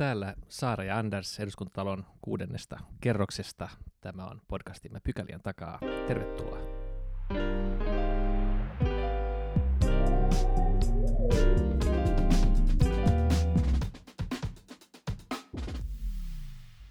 [0.00, 3.68] Täällä Saara ja Anders eduskuntatalon kuudennesta kerroksesta.
[4.00, 5.78] Tämä on podcastimme Pykälien takaa.
[6.06, 6.58] Tervetuloa.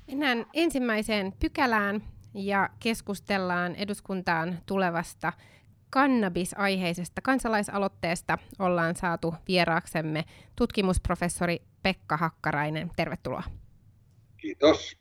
[0.07, 2.03] Mennään ensimmäiseen pykälään
[2.33, 5.33] ja keskustellaan eduskuntaan tulevasta
[5.89, 12.91] kannabisaiheisesta kansalaisaloitteesta ollaan saatu vieraaksemme tutkimusprofessori Pekka Hakkarainen.
[12.95, 13.43] Tervetuloa.
[14.37, 14.97] Kiitos.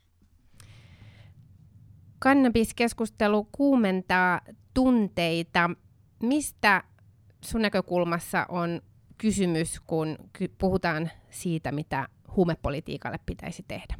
[2.18, 4.40] Kannabiskeskustelu kuumentaa
[4.74, 5.70] tunteita.
[6.22, 6.82] Mistä
[7.40, 8.80] sun näkökulmassa on
[9.18, 10.16] kysymys, kun
[10.58, 13.94] puhutaan siitä, mitä huumepolitiikalle pitäisi tehdä?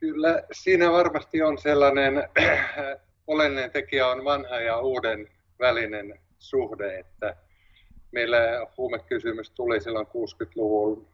[0.00, 2.14] Kyllä siinä varmasti on sellainen
[3.26, 7.36] olennainen tekijä on vanha ja uuden välinen suhde, että
[8.12, 8.36] meillä
[8.76, 11.08] huumekysymys tuli silloin 60-luvun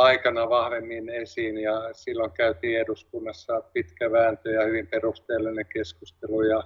[0.00, 6.62] aikana vahvemmin esiin ja silloin käytiin eduskunnassa pitkä vääntö ja hyvin perusteellinen keskustelu ja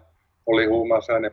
[0.47, 1.33] oli huumausaine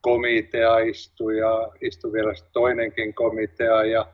[0.00, 4.06] komitea istui ja istui vielä toinenkin komitea ja,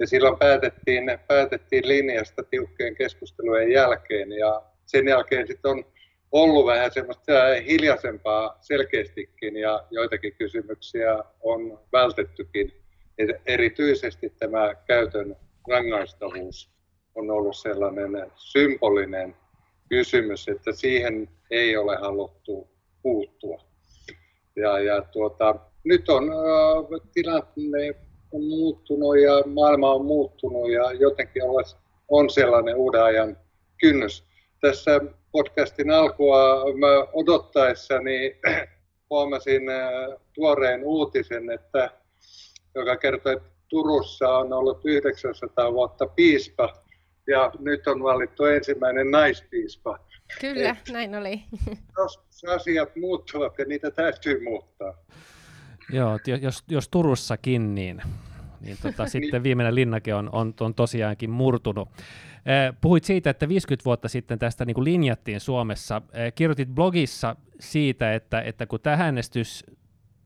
[0.00, 5.84] ja silloin päätettiin, päätettiin linjasta tiukkeen keskustelujen jälkeen ja sen jälkeen sitten on
[6.32, 7.32] ollut vähän semmoista
[7.68, 12.72] hiljaisempaa selkeästikin ja joitakin kysymyksiä on vältettykin.
[13.46, 15.36] Erityisesti tämä käytön
[15.68, 16.70] rangaistavuus
[17.14, 19.36] on ollut sellainen symbolinen
[19.88, 22.68] kysymys, että siihen ei ole haluttu
[23.02, 23.60] puuttua.
[24.56, 27.94] Ja, ja tuota, nyt on äh, tilanne
[28.32, 31.42] on muuttunut ja maailma on muuttunut ja jotenkin
[32.08, 33.36] on sellainen uuden ajan
[33.80, 34.24] kynnys.
[34.60, 35.00] Tässä
[35.32, 38.36] podcastin alkua mä odottaessani
[39.10, 41.90] huomasin äh, tuoreen uutisen, että,
[42.74, 46.74] joka kertoo, että Turussa on ollut 900 vuotta piispa
[47.26, 49.98] ja nyt on valittu ensimmäinen naispiispa.
[50.40, 51.42] Kyllä, Et, näin oli.
[51.98, 52.20] Jos
[52.54, 54.94] asiat muuttuvat ja niitä täytyy muuttaa.
[55.92, 58.02] Joo, jos, jos Turussakin, niin,
[58.60, 61.88] niin tota, sitten viimeinen linnake on, on, on tosiaankin murtunut.
[62.80, 66.02] Puhuit siitä, että 50 vuotta sitten tästä niin kuin linjattiin Suomessa.
[66.34, 69.64] Kirjoitit blogissa siitä, että, että kun tämä äänestys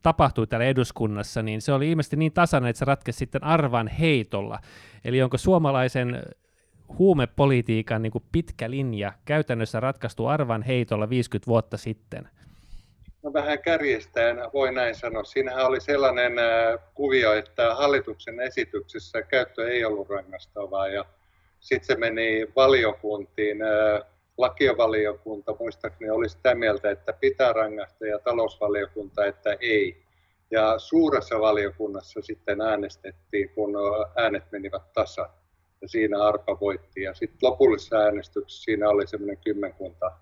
[0.02, 4.58] tapahtui täällä eduskunnassa, niin se oli ilmeisesti niin tasainen, että se ratkesi sitten arvan heitolla.
[5.04, 6.22] Eli onko suomalaisen
[6.98, 12.28] huumepolitiikan niin kuin pitkä linja käytännössä ratkaistu arvan heitolla 50 vuotta sitten?
[13.22, 15.24] No vähän kärjestäen voi näin sanoa.
[15.24, 16.32] Siinähän oli sellainen
[16.94, 21.04] kuvio, että hallituksen esityksessä käyttö ei ollut rangaistavaa ja
[21.60, 23.58] sitten se meni valiokuntiin.
[24.42, 30.02] Lakiovaliokunta muistaakseni oli sitä mieltä, että pitää rangaista ja talousvaliokunta, että ei.
[30.50, 33.70] Ja suuressa valiokunnassa sitten äänestettiin, kun
[34.16, 35.30] äänet menivät tasa.
[35.82, 37.02] Ja siinä arpa voitti.
[37.02, 40.12] Ja sitten lopullisessa äänestyksessä siinä oli semmoinen kymmenkunta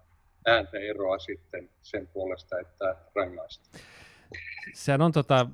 [0.47, 3.79] ääntä eroa sitten sen puolesta, että rangaista.
[4.75, 5.47] Sehän on tota,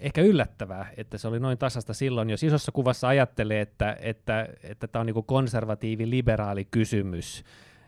[0.00, 4.86] ehkä yllättävää, että se oli noin tasasta silloin, jos isossa kuvassa ajattelee, että, että, että
[4.86, 7.44] tämä on niin konservatiivi-liberaali kysymys,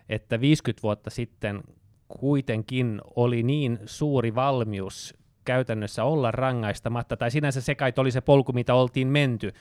[0.09, 1.63] että 50 vuotta sitten
[2.09, 5.15] kuitenkin oli niin suuri valmius
[5.45, 9.53] käytännössä olla rangaistamatta, tai sinänsä se kai oli se polku, mitä oltiin menty,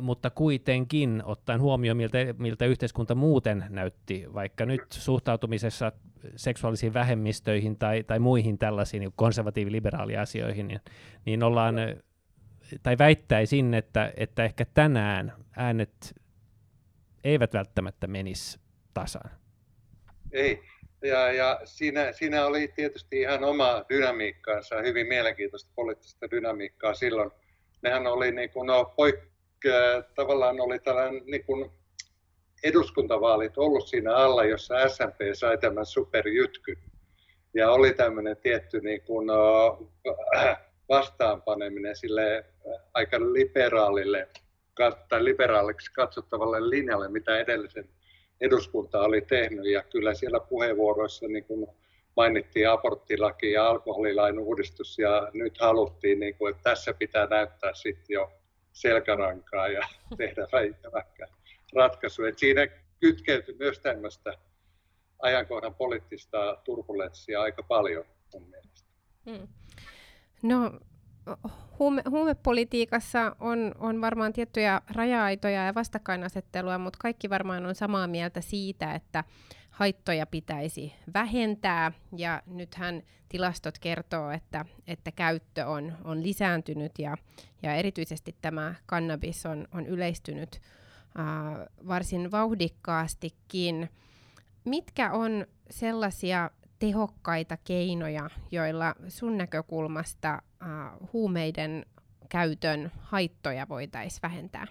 [0.00, 5.92] mutta kuitenkin ottaen huomioon, miltä, miltä yhteiskunta muuten näytti, vaikka nyt suhtautumisessa
[6.36, 10.80] seksuaalisiin vähemmistöihin tai, tai muihin tällaisiin niin konservatiiviliberaaliin asioihin, niin,
[11.24, 11.74] niin ollaan,
[12.82, 16.14] tai väittäisin, että, että ehkä tänään äänet
[17.24, 18.60] eivät välttämättä menisi
[18.94, 19.30] tasan.
[20.32, 20.62] Ei,
[21.02, 27.30] ja, ja siinä, siinä oli tietysti ihan oma dynamiikkaansa, hyvin mielenkiintoista poliittista dynamiikkaa silloin.
[27.82, 29.14] Nehän oli niin kuin, no, poik,
[30.14, 31.70] tavallaan oli tällainen niin kuin
[32.64, 36.78] eduskuntavaalit ollut siinä alla, jossa SMP sai tämän superjytkyn.
[37.54, 39.28] Ja oli tämmöinen tietty niin kuin,
[40.88, 42.44] vastaanpaneminen sille
[42.94, 44.28] aika liberaalille
[45.08, 47.88] tai liberaaliksi katsottavalle linjalle, mitä edellisen
[48.40, 49.64] eduskunta oli tehnyt.
[49.64, 51.66] Ja kyllä siellä puheenvuoroissa niin kuin
[52.16, 58.14] mainittiin aborttilaki ja alkoholilain uudistus ja nyt haluttiin, niin kuin, että tässä pitää näyttää sitten
[58.14, 58.32] jo
[58.72, 59.80] selkärankaa ja
[60.18, 61.28] tehdä väittämäkkä
[61.74, 62.24] ratkaisu.
[62.24, 62.66] Et siinä
[63.00, 64.38] kytkeytyi myös tämmöistä
[65.22, 68.88] ajankohdan poliittista turbulenssia aika paljon mun mielestä.
[69.30, 69.48] Hmm.
[70.42, 70.80] No
[71.78, 78.40] huume, huumepolitiikassa on, on varmaan tiettyjä raja-aitoja ja vastakkainasettelua, mutta kaikki varmaan on samaa mieltä
[78.40, 79.24] siitä, että
[79.70, 81.92] haittoja pitäisi vähentää.
[82.16, 87.16] Ja nythän tilastot kertoo, että, että käyttö on, on lisääntynyt ja,
[87.62, 90.60] ja erityisesti tämä kannabis on, on yleistynyt
[91.88, 93.88] varsin vauhdikkaastikin.
[94.64, 100.42] Mitkä on sellaisia tehokkaita keinoja, joilla sun näkökulmasta
[101.12, 101.86] huumeiden
[102.28, 104.66] käytön haittoja voitaisiin vähentää?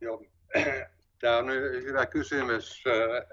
[0.00, 0.22] Joo,
[1.20, 1.50] tämä on
[1.82, 2.84] hyvä kysymys.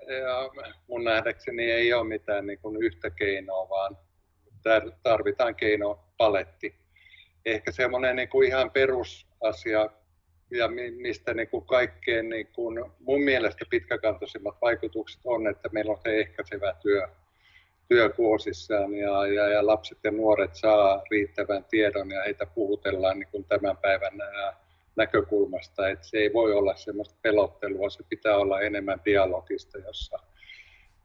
[0.08, 3.98] Ja mun nähdäkseni ei ole mitään niin kuin yhtä keinoa, vaan
[5.04, 6.76] tarvitaan keinopaletti.
[7.46, 9.90] Ehkä semmoinen niin kuin ihan perusasia,
[10.52, 16.00] ja mistä niin kuin kaikkein niin kuin mun mielestä pitkäkantoisimmat vaikutukset on, että meillä on
[16.04, 17.08] se ehkäisevä työ,
[17.88, 23.30] työ kuosissaan ja, ja, ja lapset ja nuoret saa riittävän tiedon ja heitä puhutellaan niin
[23.32, 24.14] kuin tämän päivän
[24.96, 30.20] näkökulmasta, että se ei voi olla semmoista pelottelua, se pitää olla enemmän dialogista, jossa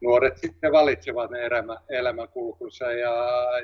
[0.01, 3.15] nuoret sitten valitsevat ne elämä, elämänkulkunsa ja,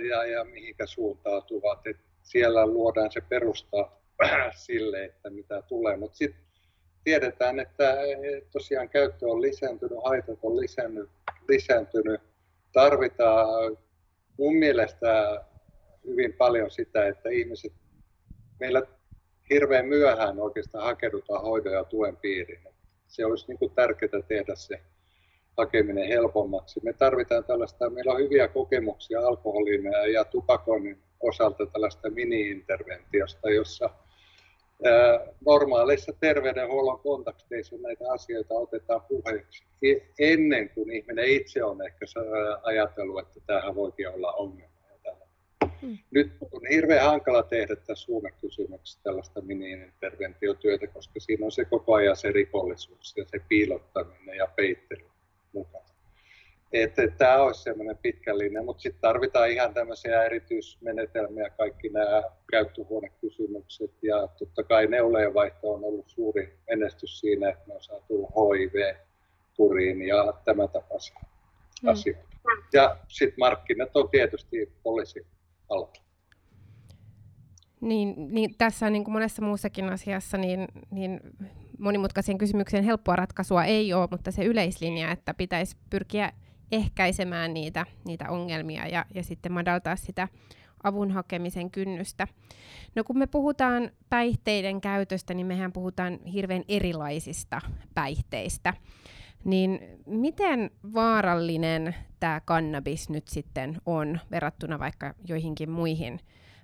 [0.10, 1.88] ja, ja mihinkä suuntautuvat.
[1.88, 3.92] Et siellä luodaan se perusta
[4.66, 5.98] sille, että mitä tulee.
[5.98, 6.42] Mutta sitten
[7.04, 7.98] tiedetään, että
[8.52, 11.10] tosiaan käyttö on lisääntynyt, haitat on lisääntynyt,
[11.48, 12.22] lisääntynyt.
[12.74, 13.78] Tarvitaan
[14.38, 15.42] mun mielestä
[16.06, 17.74] hyvin paljon sitä, että ihmiset,
[18.60, 18.82] meillä
[19.50, 22.64] hirveän myöhään oikeastaan hakeudutaan hoidon ja tuen piiriin.
[23.08, 24.82] Se olisi niin kuin tärkeää tehdä se
[25.58, 26.80] hakeminen helpommaksi.
[26.84, 29.84] Me tarvitaan tällaista, meillä on hyviä kokemuksia alkoholin
[30.14, 33.90] ja tupakoinnin osalta tällaista mini-interventiosta, jossa
[35.46, 39.64] normaaleissa terveydenhuollon kontakteissa näitä asioita otetaan puheeksi
[40.20, 42.06] ennen kuin ihminen itse on ehkä
[42.64, 44.80] ajatellut, että tämähän voikin olla ongelma.
[45.82, 45.98] Mm.
[46.12, 52.16] Nyt on hirveän hankala tehdä tässä Suomen-kysymyksessä tällaista mini-interventiotyötä, koska siinä on se koko ajan
[52.16, 55.06] se rikollisuus ja se piilottaminen ja peittely
[55.54, 55.89] mukana.
[56.74, 63.92] Että tämä olisi semmoinen pitkä linja, mutta sitten tarvitaan ihan tämmöisiä erityismenetelmiä, kaikki nämä käyttöhuonekysymykset
[64.02, 68.96] ja totta kai neulejenvaihto on ollut suuri menestys siinä, että me on saatu HIV
[69.58, 71.20] kuriin ja tämä tapaisia
[71.84, 71.90] mm.
[71.90, 72.30] asioita.
[72.74, 75.26] Ja sitten markkinat on tietysti poliisi
[75.70, 75.94] alla.
[77.82, 81.20] Niin, niin tässä niin kuin monessa muussakin asiassa, niin, niin
[81.80, 86.32] monimutkaisen kysymyksen helppoa ratkaisua ei ole, mutta se yleislinja, että pitäisi pyrkiä
[86.72, 90.28] ehkäisemään niitä, niitä ongelmia ja, ja sitten madaltaa sitä
[90.84, 92.28] avun hakemisen kynnystä.
[92.96, 97.62] No kun me puhutaan päihteiden käytöstä, niin mehän puhutaan hirveän erilaisista
[97.94, 98.74] päihteistä.
[99.44, 106.20] Niin miten vaarallinen tämä kannabis nyt sitten on verrattuna vaikka joihinkin muihin,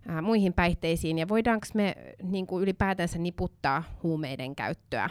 [0.07, 5.09] ää, muihin päihteisiin, ja voidaanko me niin kuin ylipäätänsä niputtaa huumeiden käyttöä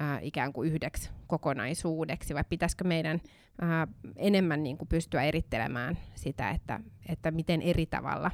[0.00, 3.20] ää, ikään kuin yhdeksi kokonaisuudeksi, vai pitäisikö meidän
[3.60, 8.30] ää, enemmän niin kuin pystyä erittelemään sitä, että, että miten eri tavalla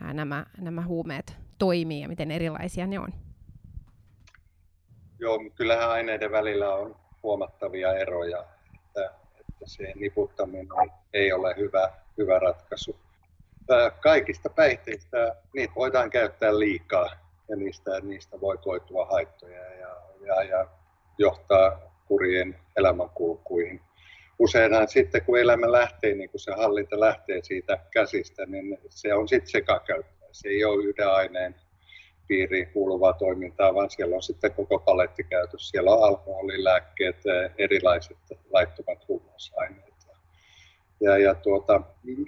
[0.00, 3.12] ää, nämä, nämä huumeet toimii ja miten erilaisia ne on?
[5.18, 8.44] Joo, kyllähän aineiden välillä on huomattavia eroja,
[8.74, 9.10] että,
[9.40, 10.68] että se niputtaminen
[11.12, 12.96] ei ole hyvä, hyvä ratkaisu.
[14.00, 17.10] Kaikista päihteistä niitä voidaan käyttää liikaa
[17.48, 19.96] ja niistä, niistä voi koitua haittoja ja,
[20.26, 20.66] ja, ja
[21.18, 23.80] johtaa kurien elämänkulkuihin.
[24.38, 29.28] Useinhan sitten kun elämä lähtee, niin kun se hallinta lähtee siitä käsistä, niin se on
[29.28, 30.28] sitten sekakäyttöä.
[30.32, 31.54] Se ei ole yhden aineen
[32.28, 35.70] piiriin kuuluvaa toimintaa, vaan siellä on sitten koko paletti käytössä.
[35.70, 37.16] Siellä on alkoholilääkkeet,
[37.58, 38.16] erilaiset
[38.50, 39.88] laittomat huumausaineet.
[41.00, 41.82] Ja, ja tuota,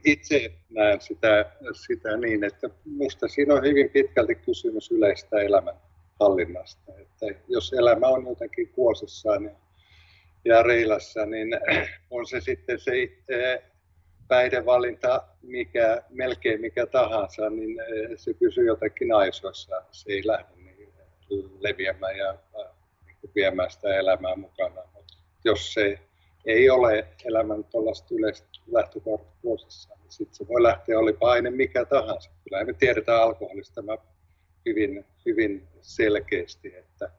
[0.04, 6.92] itse näen sitä, sitä niin, että minusta siinä on hyvin pitkälti kysymys yleistä elämänhallinnasta.
[6.99, 9.50] Että jos elämä on jotenkin kuosissaan ja,
[10.44, 11.49] ja reilassa, niin
[12.11, 12.92] on se sitten se
[14.28, 19.82] päihdevalinta mikä, melkein mikä tahansa, niin eh, se pysyy jotenkin aisoissa.
[19.90, 20.92] Se ei lähde niin
[21.61, 22.38] leviämään ja
[23.06, 24.82] niin viemään sitä elämää mukana.
[24.94, 25.99] Mutta jos se
[26.47, 32.30] ei ole elämän tuollaista yleistä lähtökohtaisessa, niin sitten se voi lähteä, oli paine mikä tahansa.
[32.44, 33.82] Kyllä me tiedetään alkoholista
[34.66, 37.11] hyvin, hyvin selkeästi, että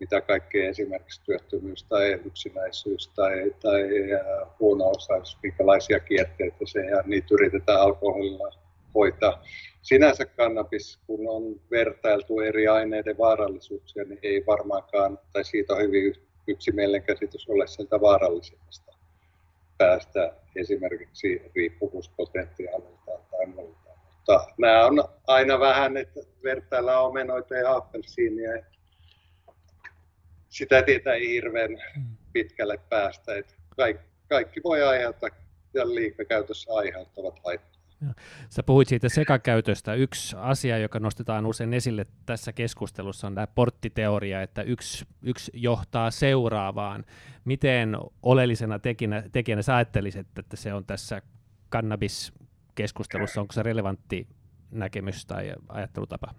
[0.00, 7.28] mitä kaikkea esimerkiksi työttömyys tai yksinäisyys tai, tai äh, huono-osaisuus, minkälaisia kierteitä se ja niitä
[7.30, 8.52] yritetään alkoholilla
[8.94, 9.42] hoitaa.
[9.82, 16.14] Sinänsä kannabis, kun on vertailtu eri aineiden vaarallisuuksia, niin ei varmaankaan, tai siitä on hyvin
[16.46, 18.92] yksimielinen käsitys ole sieltä vaarallisemmasta
[19.78, 23.90] päästä esimerkiksi riippuvuuspotentiaalilta tai muuta.
[24.16, 28.56] Mutta nämä on aina vähän, että vertaillaan omenoita ja appelsiinia,
[30.48, 32.16] sitä tietää ei hirveän mm.
[32.32, 33.34] pitkälle päästä.
[33.34, 35.30] Että kaikki, kaikki voi aiheuttaa
[35.74, 37.78] ja liikakäytössä aiheuttavat haittaa.
[38.50, 39.94] Sä puhuit siitä sekakäytöstä.
[39.94, 46.10] Yksi asia, joka nostetaan usein esille tässä keskustelussa, on tämä porttiteoria, että yksi, yksi johtaa
[46.10, 47.04] seuraavaan.
[47.44, 51.22] Miten oleellisena tekijänä, tekijänä sä ajattelisit, että se on tässä
[51.68, 54.26] kannabiskeskustelussa, onko se relevantti
[54.70, 56.34] näkemys tai ajattelutapa?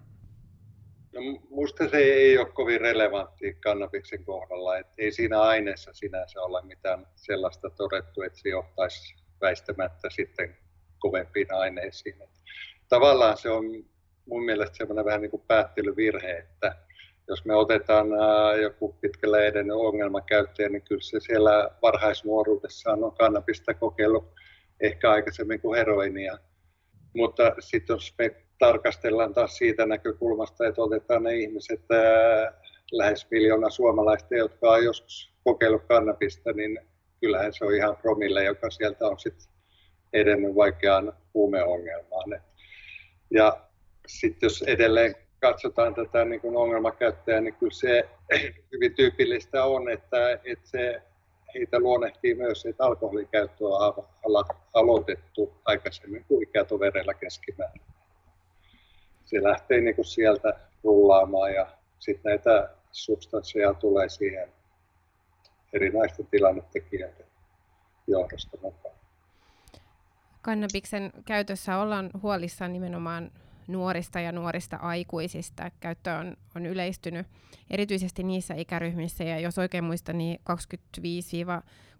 [1.12, 6.62] No, musta se ei ole kovin relevantti kannabiksen kohdalla, että ei siinä aineessa sinänsä ole
[6.62, 10.56] mitään sellaista todettu, että se johtaisi väistämättä sitten
[10.98, 12.14] kovempiin aineisiin.
[12.88, 13.64] Tavallaan se on
[14.26, 16.76] mun mielestä semmoinen vähän niin kuin päättelyvirhe, että
[17.28, 18.06] jos me otetaan
[18.62, 24.34] joku pitkälle edennyt ongelma käyttäjä, niin kyllä se siellä varhaisnuoruudessaan on kannabista kokeillut
[24.80, 26.38] ehkä aikaisemmin kuin heroinia.
[27.14, 31.80] Mutta sitten jos me tarkastellaan taas siitä näkökulmasta, että otetaan ne ihmiset,
[32.92, 36.78] lähes miljoona suomalaista, jotka on joskus kokeillut kannabista, niin
[37.20, 39.52] kyllähän se on ihan promille, joka sieltä on sitten
[40.12, 42.42] edennyt vaikeaan huumeongelmaan.
[43.30, 43.60] Ja
[44.06, 48.08] sitten jos edelleen katsotaan tätä niin kuin ongelmakäyttäjää, niin kyllä se
[48.72, 51.02] hyvin tyypillistä on, että, että se
[51.54, 54.04] heitä luonnehtii myös, että alkoholikäyttö on
[54.74, 57.82] aloitettu aikaisemmin kuin ikätovereilla keskimäärin.
[59.30, 61.66] Se lähtee niin kuin sieltä rullaamaan ja
[61.98, 64.48] sitten näitä substansseja tulee siihen
[65.72, 67.26] erinäisten tilannetekijöiden
[68.06, 68.94] johdosta mukaan.
[70.42, 73.30] Kannabiksen käytössä ollaan huolissaan nimenomaan
[73.66, 75.70] nuorista ja nuorista aikuisista.
[75.80, 77.26] Käyttö on, on yleistynyt
[77.70, 80.40] erityisesti niissä ikäryhmissä, ja jos oikein muistan, niin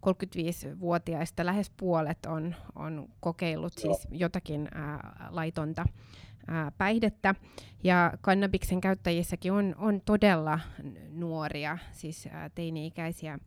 [0.06, 5.84] 25-35-vuotiaista lähes puolet on, on kokeillut siis jotakin ää, laitonta
[6.46, 7.34] ää, päihdettä.
[7.82, 10.60] Ja kannabiksen käyttäjissäkin on, on todella
[11.10, 13.38] nuoria, siis ää, teini-ikäisiä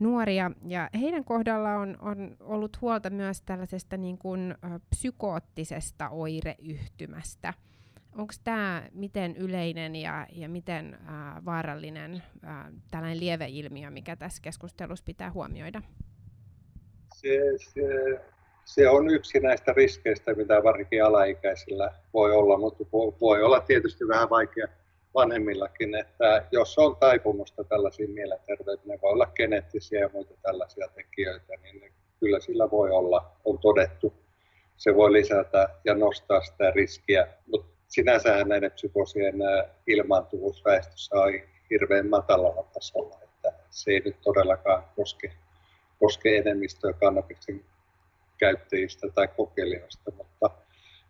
[0.00, 4.54] nuoria, ja heidän kohdalla on, on ollut huolta myös tällaisesta niin kuin,
[4.90, 7.54] psykoottisesta oireyhtymästä.
[8.12, 10.98] Onko tämä miten yleinen ja, ja miten ä,
[11.44, 15.82] vaarallinen ä, tällainen lieveilmiö, mikä tässä keskustelussa pitää huomioida?
[17.14, 17.80] Se, se,
[18.68, 22.84] se on yksi näistä riskeistä, mitä varsinkin alaikäisillä voi olla, mutta
[23.20, 24.68] voi olla tietysti vähän vaikea
[25.14, 31.52] vanhemmillakin, että jos on taipumusta tällaisiin mielenterveyteen, ne voi olla geneettisiä ja muita tällaisia tekijöitä,
[31.62, 34.14] niin kyllä sillä voi olla, on todettu,
[34.76, 39.34] se voi lisätä ja nostaa sitä riskiä, mutta sinänsähän näiden psykosien
[39.86, 41.32] ilmaantuvuus väestössä on
[41.70, 45.32] hirveän matalalla tasolla, että se ei nyt todellakaan koske,
[46.00, 47.64] koske enemmistöä kannabiksen
[48.38, 50.50] käyttäjistä tai kokeilijoista, mutta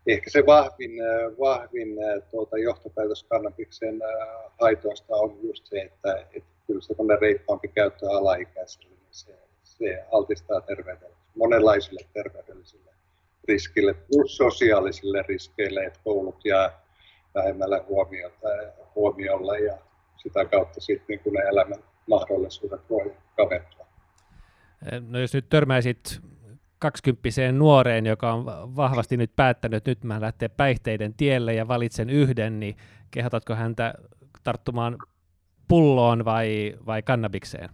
[0.07, 6.25] ehkä se vahvin, äh, vahvin äh, tuota, johtopäätös kannabiksen äh, haitoista on just se, että,
[6.33, 12.91] että kyllä semmoinen reippaampi käyttö alaikäisille, niin se, se altistaa terveydelle, monenlaisille terveydellisille
[13.47, 16.81] riskille, plus sosiaalisille riskeille, että koulut jää
[17.35, 18.47] vähemmälle huomiota,
[18.95, 19.77] huomiolla ja
[20.17, 23.85] sitä kautta sitten niin kun ne elämän mahdollisuudet voi kaventua.
[25.07, 26.19] No jos nyt törmäisit
[26.79, 28.45] kaksikymppiseen nuoreen, joka on
[28.75, 32.77] vahvasti nyt päättänyt, että nyt mä lähtee päihteiden tielle ja valitsen yhden, niin
[33.11, 33.93] kehotatko häntä
[34.43, 34.97] tarttumaan
[35.67, 37.69] pulloon vai, vai kannabikseen?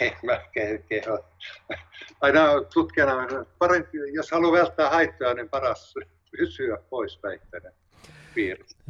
[0.00, 0.40] Ei mä
[0.88, 1.24] keho.
[2.20, 2.40] Aina
[2.74, 3.12] tutkijana,
[3.58, 5.94] parempi, jos haluaa välttää haittoja, niin paras
[6.30, 7.72] pysyä pois päihteiden
[8.34, 8.84] piiristä.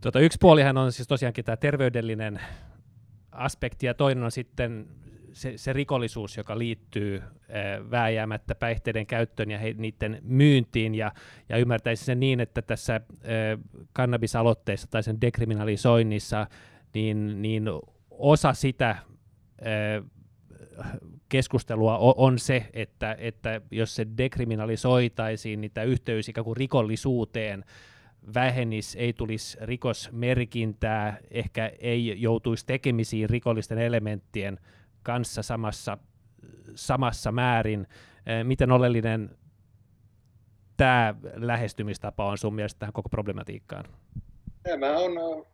[0.00, 2.40] Tuota, yksi puolihan on siis tosiaankin tämä terveydellinen
[3.32, 4.86] aspekti ja toinen on sitten
[5.32, 11.12] se, se rikollisuus, joka liittyy äh, vääjäämättä päihteiden käyttöön ja he, niiden myyntiin, ja,
[11.48, 13.00] ja ymmärtäisin sen niin, että tässä äh,
[13.92, 16.46] kannabisaloitteessa tai sen dekriminalisoinnissa,
[16.94, 17.64] niin, niin
[18.10, 19.04] osa sitä äh,
[21.28, 27.64] keskustelua on se, että, että jos se dekriminalisoitaisiin, niin tämä yhteys ikään kuin rikollisuuteen
[28.34, 34.58] vähenisi, ei tulisi rikosmerkintää, ehkä ei joutuisi tekemisiin rikollisten elementtien
[35.02, 35.98] kanssa samassa,
[36.74, 37.86] samassa määrin.
[38.44, 39.30] Miten oleellinen
[40.76, 43.84] tämä lähestymistapa on sun mielestä tähän koko problematiikkaan?
[44.62, 45.12] Tämä on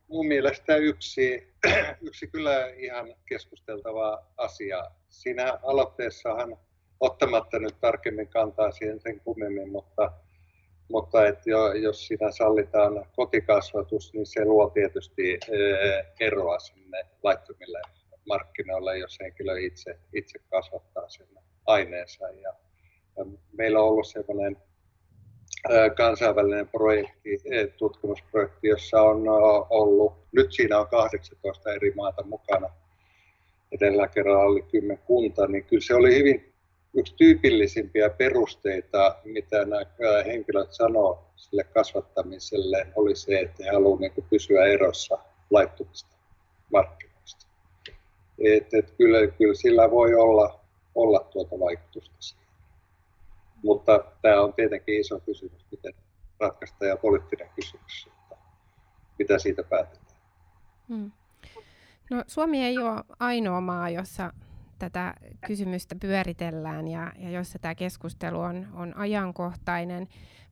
[0.09, 1.55] mun mielestä yksi,
[2.07, 4.91] yksi kyllä ihan keskusteltava asia.
[5.09, 6.57] Siinä aloitteessahan
[7.00, 10.12] ottamatta nyt tarkemmin kantaa siihen sen kummemmin, mutta,
[10.91, 15.38] mutta et jo, jos siinä sallitaan kotikasvatus, niin se luo tietysti
[16.21, 17.81] eroa sinne laittomille
[18.26, 21.26] markkinoille, jos henkilö itse, itse kasvattaa sen
[21.66, 22.28] aineensa.
[22.28, 22.52] Ja,
[23.16, 24.56] ja meillä on ollut sellainen
[25.97, 27.38] kansainvälinen projekti,
[27.76, 29.28] tutkimusprojekti, jossa on
[29.71, 32.68] ollut, nyt siinä on 18 eri maata mukana,
[33.73, 36.52] edellä kerralla oli kymmenkunta, niin kyllä se oli hyvin
[36.95, 44.12] yksi tyypillisimpiä perusteita, mitä nämä henkilöt sanoo sille kasvattamiselle, oli se, että he haluavat niin
[44.30, 45.18] pysyä erossa
[45.50, 46.16] laittomista
[46.73, 47.05] markkinoista.
[48.38, 50.61] Et, et kyllä, kyllä sillä voi olla,
[50.95, 52.37] olla tuota vaikutusta.
[53.62, 55.95] Mutta tämä on tietenkin iso kysymys, miten
[56.40, 58.37] ratkaista ja poliittinen kysymys, että
[59.19, 60.16] mitä siitä päätetään.
[60.88, 61.11] Hmm.
[62.11, 64.33] No, Suomi ei ole ainoa maa, jossa
[64.78, 65.14] tätä
[65.47, 70.09] kysymystä pyöritellään ja, ja jossa tämä keskustelu on, on ajankohtainen.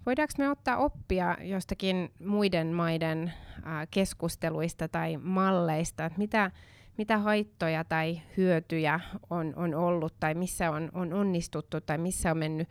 [0.06, 3.32] Voidaanko me ottaa oppia jostakin muiden maiden
[3.64, 6.50] ää, keskusteluista tai malleista, että mitä,
[6.96, 12.38] mitä haittoja tai hyötyjä on, on ollut tai missä on, on onnistuttu tai missä on
[12.38, 12.68] mennyt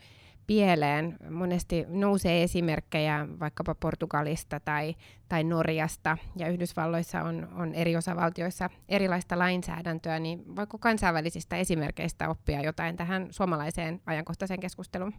[0.48, 1.18] pieleen.
[1.30, 4.96] Monesti nousee esimerkkejä vaikkapa Portugalista tai,
[5.30, 12.62] tai Norjasta, ja Yhdysvalloissa on, on eri osavaltioissa erilaista lainsäädäntöä, niin voiko kansainvälisistä esimerkkeistä oppia
[12.62, 15.13] jotain tähän suomalaiseen ajankohtaiseen keskusteluun?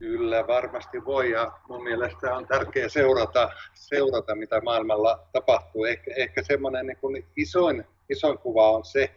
[0.00, 5.84] Kyllä, varmasti voi, ja mun mielestä on tärkeää seurata, seurata mitä maailmalla tapahtuu.
[5.84, 9.10] Ehkä, ehkä semmoinen niin isoin, isoin kuva on se,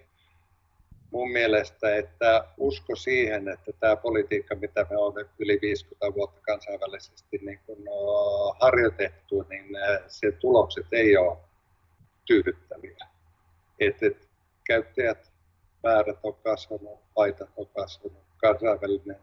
[1.12, 7.40] mun mielestä, että usko siihen, että tämä politiikka, mitä me olemme yli 50 vuotta kansainvälisesti
[7.42, 9.66] niin kun on harjoitettu, niin
[10.08, 11.38] se tulokset ei ole
[12.26, 13.08] tyydyttäviä.
[13.80, 14.30] Et, et,
[14.68, 15.32] käyttäjät
[15.84, 19.20] määrät on kasvanut, haitat on kasvanut, kansainvälinen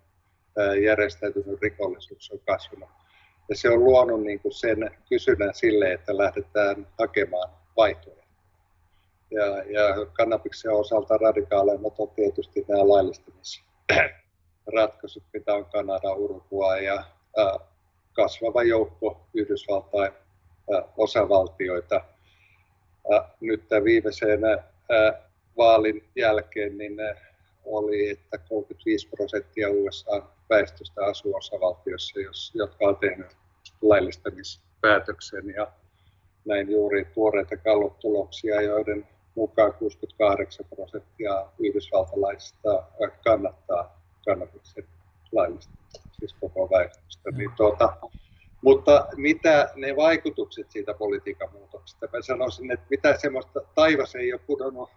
[0.84, 2.88] järjestäytynyt rikollisuus on kasvanut.
[3.48, 8.20] Ja se on luonut niin kuin sen kysynnän sille, että lähdetään hakemaan vaihtoehtoja
[9.30, 17.04] ja, ja kannabiksen osalta radikaaleimmat on tietysti nämä laillistamisratkaisut, mitä on Kanada, Uruguay ja
[18.12, 20.12] kasvava joukko Yhdysvaltain
[20.96, 22.04] osavaltioita.
[23.40, 24.40] Nyt tämän viimeisen
[25.56, 26.96] vaalin jälkeen niin
[27.64, 33.36] oli, että 35 prosenttia USA väestöstä asuu osavaltiossa, jos, jotka on tehnyt
[33.82, 35.54] laillistamispäätöksen.
[35.56, 35.72] Ja
[36.44, 42.82] näin juuri tuoreita gallop-tuloksia, joiden mukaan 68 prosenttia yhdysvaltalaisista
[43.24, 44.84] kannattaa kannabiksen
[45.32, 45.72] laillista,
[46.18, 47.30] siis koko väestöstä.
[47.30, 47.96] Niin tuota,
[48.62, 52.08] mutta mitä ne vaikutukset siitä politiikan muutoksesta?
[52.12, 54.90] Mä sanoisin, että mitä semmoista, taivas ei ole pudonnut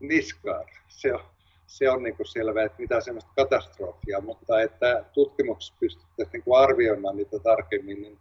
[0.00, 0.64] niskaan.
[0.88, 1.20] Se on,
[1.66, 6.62] se on niin kuin selvä, että mitä semmoista katastrofia, mutta että tutkimuksessa pystyttäisiin niin kuin
[6.62, 8.18] arvioimaan niitä tarkemmin, niin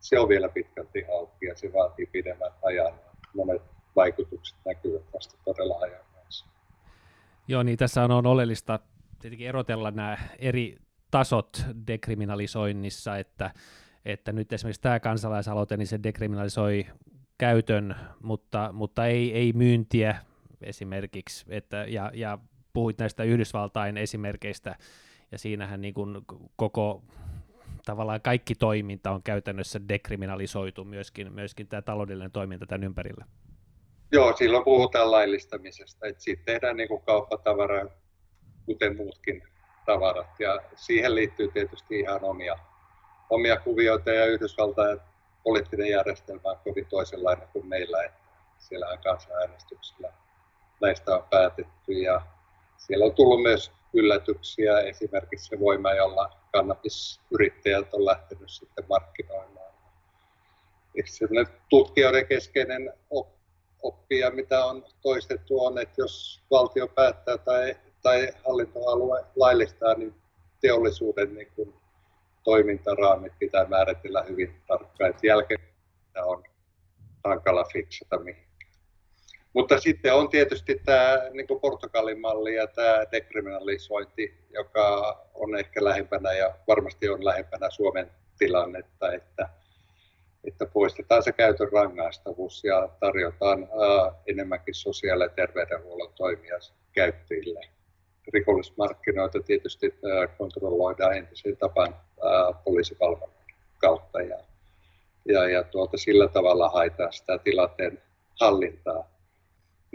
[0.00, 2.92] se on vielä pitkälti auki ja se vaatii pidemmän ajan.
[3.34, 3.62] Monet
[3.96, 6.06] vaikutukset näkyvät vasta todella ajan.
[7.48, 8.78] Joo, niin tässä on oleellista
[9.20, 10.76] tietenkin erotella nämä eri
[11.10, 13.50] tasot dekriminalisoinnissa, että,
[14.04, 16.86] että nyt esimerkiksi tämä kansalaisaloite, niin se dekriminalisoi
[17.38, 20.16] käytön, mutta, mutta ei, ei myyntiä
[20.60, 22.38] esimerkiksi, että, ja, ja
[22.76, 24.76] puhuit näistä Yhdysvaltain esimerkkeistä,
[25.32, 26.16] ja siinähän niin kuin
[26.56, 27.02] koko
[27.84, 33.24] tavallaan kaikki toiminta on käytännössä dekriminalisoitu, myöskin, myöskin tämä taloudellinen toiminta tämän ympärillä.
[34.12, 37.84] Joo, silloin puhutaan laillistamisesta, että siitä tehdään niin kuin kauppatavaraa,
[38.66, 39.42] kuten muutkin
[39.86, 40.40] tavarat.
[40.40, 42.58] Ja siihen liittyy tietysti ihan omia,
[43.30, 45.00] omia kuvioita ja Yhdysvaltain
[45.42, 48.02] poliittinen järjestelmä on kovin toisenlainen kuin meillä.
[48.04, 48.20] Että
[48.58, 50.12] siellä kansanäänestyksellä
[50.80, 52.35] näistä on päätetty ja
[52.78, 59.72] siellä on tullut myös yllätyksiä, esimerkiksi se voima, jolla kannabisyrittäjät on lähtenyt sitten markkinoimaan.
[61.70, 62.92] Tutkijoiden keskeinen
[63.82, 70.14] oppia, mitä on toistettu, on, että jos valtio päättää tai, tai hallintoalue laillistaa, niin
[70.60, 71.74] teollisuuden niin kuin,
[72.44, 75.60] toimintaraamit pitää määritellä hyvin tarkkaan, että jälkeen
[76.24, 76.44] on
[77.24, 78.55] hankala fiksata mihinkään.
[79.56, 86.32] Mutta sitten on tietysti tämä niin Portugalin malli ja tämä dekriminalisointi, joka on ehkä lähempänä
[86.32, 89.48] ja varmasti on lähempänä Suomen tilannetta, että
[90.44, 96.58] että poistetaan se käytön rangaistavuus ja tarjotaan ää, enemmänkin sosiaali- ja terveydenhuollon toimia
[96.92, 97.60] käyttäjille.
[98.32, 101.96] Rikollismarkkinoita tietysti ää, kontrolloidaan entisen tapan
[102.64, 103.34] poliisipalvelun
[103.78, 104.38] kautta ja,
[105.24, 108.02] ja, ja tuota, sillä tavalla haetaan sitä tilanteen
[108.40, 109.15] hallintaa.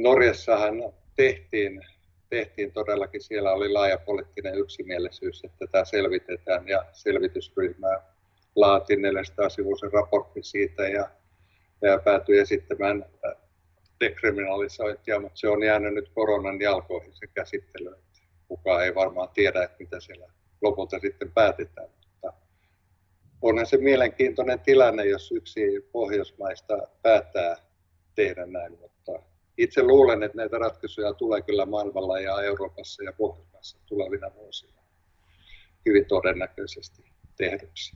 [0.01, 1.81] Norjassahan tehtiin,
[2.29, 8.01] tehtiin todellakin, siellä oli laaja poliittinen yksimielisyys, että tämä selvitetään ja selvitysryhmä
[8.55, 11.09] laati 400-sivuisen raportin siitä ja,
[11.81, 13.35] ja päätyi esittämään äh,
[13.99, 17.95] dekriminalisointia, mutta se on jäänyt nyt koronan jalkoihin se käsittely.
[18.47, 20.27] Kukaan ei varmaan tiedä, että mitä siellä
[20.61, 21.89] lopulta sitten päätetään.
[21.89, 22.33] Mutta
[23.41, 25.61] onhan se mielenkiintoinen tilanne, jos yksi
[25.91, 27.55] Pohjoismaista päättää
[28.15, 28.77] tehdä näin,
[29.63, 34.81] itse luulen, että näitä ratkaisuja tulee kyllä maailmalla ja Euroopassa ja Pohjoismaissa tulevina vuosina
[35.85, 37.03] hyvin todennäköisesti
[37.37, 37.95] tehdyksi.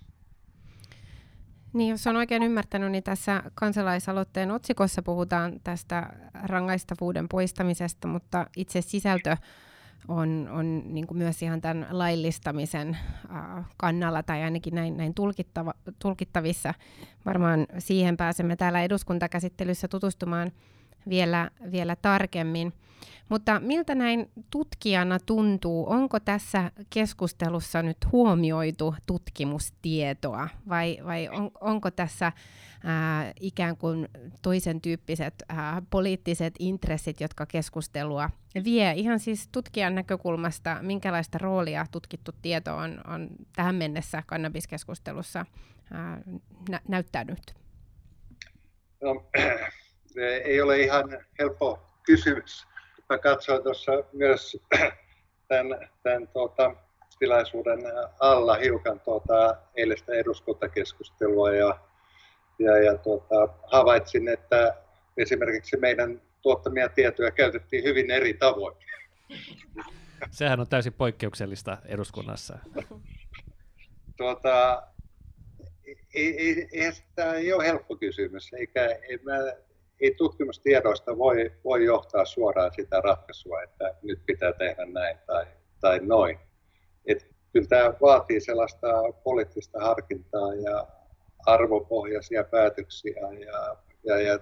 [1.74, 6.10] Niin, jos on oikein ymmärtänyt, niin tässä kansalaisaloitteen otsikossa puhutaan tästä
[6.44, 9.38] rangaistavuuden poistamisesta, mutta itse sisältö
[10.08, 12.98] on, on niin kuin myös ihan tämän laillistamisen
[13.36, 16.74] äh, kannalla tai ainakin näin, näin tulkittava, tulkittavissa.
[17.26, 20.52] Varmaan siihen pääsemme täällä eduskuntakäsittelyssä tutustumaan
[21.10, 22.74] vielä, vielä tarkemmin.
[23.30, 25.90] Mutta miltä näin tutkijana tuntuu?
[25.90, 32.32] Onko tässä keskustelussa nyt huomioitu tutkimustietoa vai, vai on, onko tässä
[32.84, 34.08] ää, ikään kuin
[34.42, 38.30] toisen tyyppiset ää, poliittiset intressit, jotka keskustelua
[38.64, 38.94] vie?
[38.96, 45.46] Ihan siis tutkijan näkökulmasta, minkälaista roolia tutkittu tieto on, on tähän mennessä kannabiskeskustelussa
[45.92, 46.22] ää,
[46.70, 47.56] nä- näyttänyt?
[49.02, 49.26] No,
[50.24, 52.66] ei ole ihan helppo kysymys.
[53.10, 54.58] Mä katsoin tuossa myös
[55.48, 56.76] tämän, tämän tuota,
[57.20, 57.80] tilaisuuden
[58.20, 61.80] alla hiukan tuota, eilistä eduskuntakeskustelua ja,
[62.60, 64.76] ja, ja tuota, havaitsin, että
[65.18, 68.76] esimerkiksi meidän tuottamia tietoja käytettiin hyvin eri tavoin.
[70.32, 72.60] Sehän on täysin poikkeuksellista eduskunnassa.
[74.18, 74.84] Tuota,
[76.14, 79.34] ei, ei, ei, tämä ei ole helppo kysymys, eikä ei, mä
[80.02, 85.46] ei tutkimustiedoista voi, voi johtaa suoraan sitä ratkaisua, että nyt pitää tehdä näin tai,
[85.82, 86.40] tai noin.
[87.06, 88.88] Et kyllä tämä vaatii sellaista
[89.24, 90.88] poliittista harkintaa ja
[91.46, 93.14] arvopohjaisia päätöksiä
[93.46, 94.40] ja, ja, ja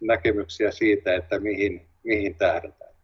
[0.00, 2.94] näkemyksiä siitä, että mihin, mihin tähdätään.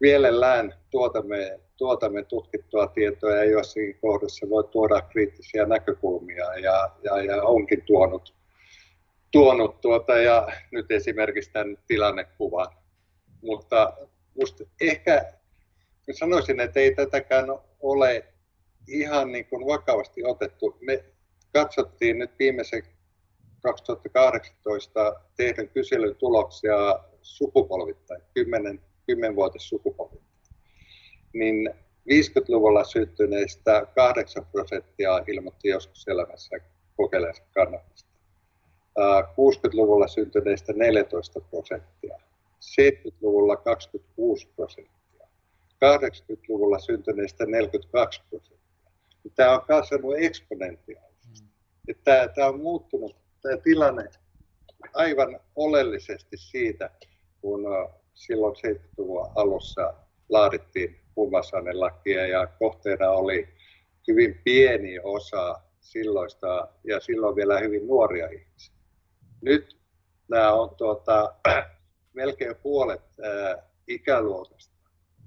[0.00, 7.42] Mielellään tuotamme, tuotamme tutkittua tietoa ja jossakin kohdassa voi tuoda kriittisiä näkökulmia ja, ja, ja
[7.42, 8.37] onkin tuonut
[9.30, 12.66] tuonut tuota, ja nyt esimerkiksi tämän tilannekuvan.
[13.42, 13.92] Mutta
[14.34, 15.32] musta ehkä
[16.12, 17.46] sanoisin, että ei tätäkään
[17.80, 18.24] ole
[18.88, 20.78] ihan niin kuin vakavasti otettu.
[20.80, 21.04] Me
[21.52, 22.82] katsottiin nyt viimeisen
[23.62, 28.80] 2018 tehdyn kyselyn tuloksia sukupolvittain, 10,
[29.12, 30.28] 10-vuotis sukupolvittain.
[31.32, 31.70] Niin
[32.10, 36.56] 50-luvulla syntyneistä 8 prosenttia ilmoitti joskus elämässä
[36.96, 38.07] kokeileensa kannatusta.
[39.00, 42.18] 60-luvulla syntyneistä 14 prosenttia,
[42.80, 45.26] 70-luvulla 26 prosenttia,
[45.74, 48.58] 80-luvulla syntyneistä 42 prosenttia.
[49.34, 51.48] Tämä on kasvanut eksponentiaalisesti.
[51.88, 51.94] Mm.
[52.04, 54.10] Tämä, tämä on muuttunut tämä tilanne
[54.94, 56.90] aivan oleellisesti siitä,
[57.40, 57.60] kun
[58.14, 59.94] silloin 70-luvun alussa
[60.28, 63.48] laadittiin huumausainelakia ja kohteena oli
[64.08, 68.77] hyvin pieni osa silloista ja silloin vielä hyvin nuoria ihmisiä.
[69.40, 69.78] Nyt
[70.28, 71.34] nämä on tuota,
[72.14, 74.78] melkein puolet ää, ikäluokasta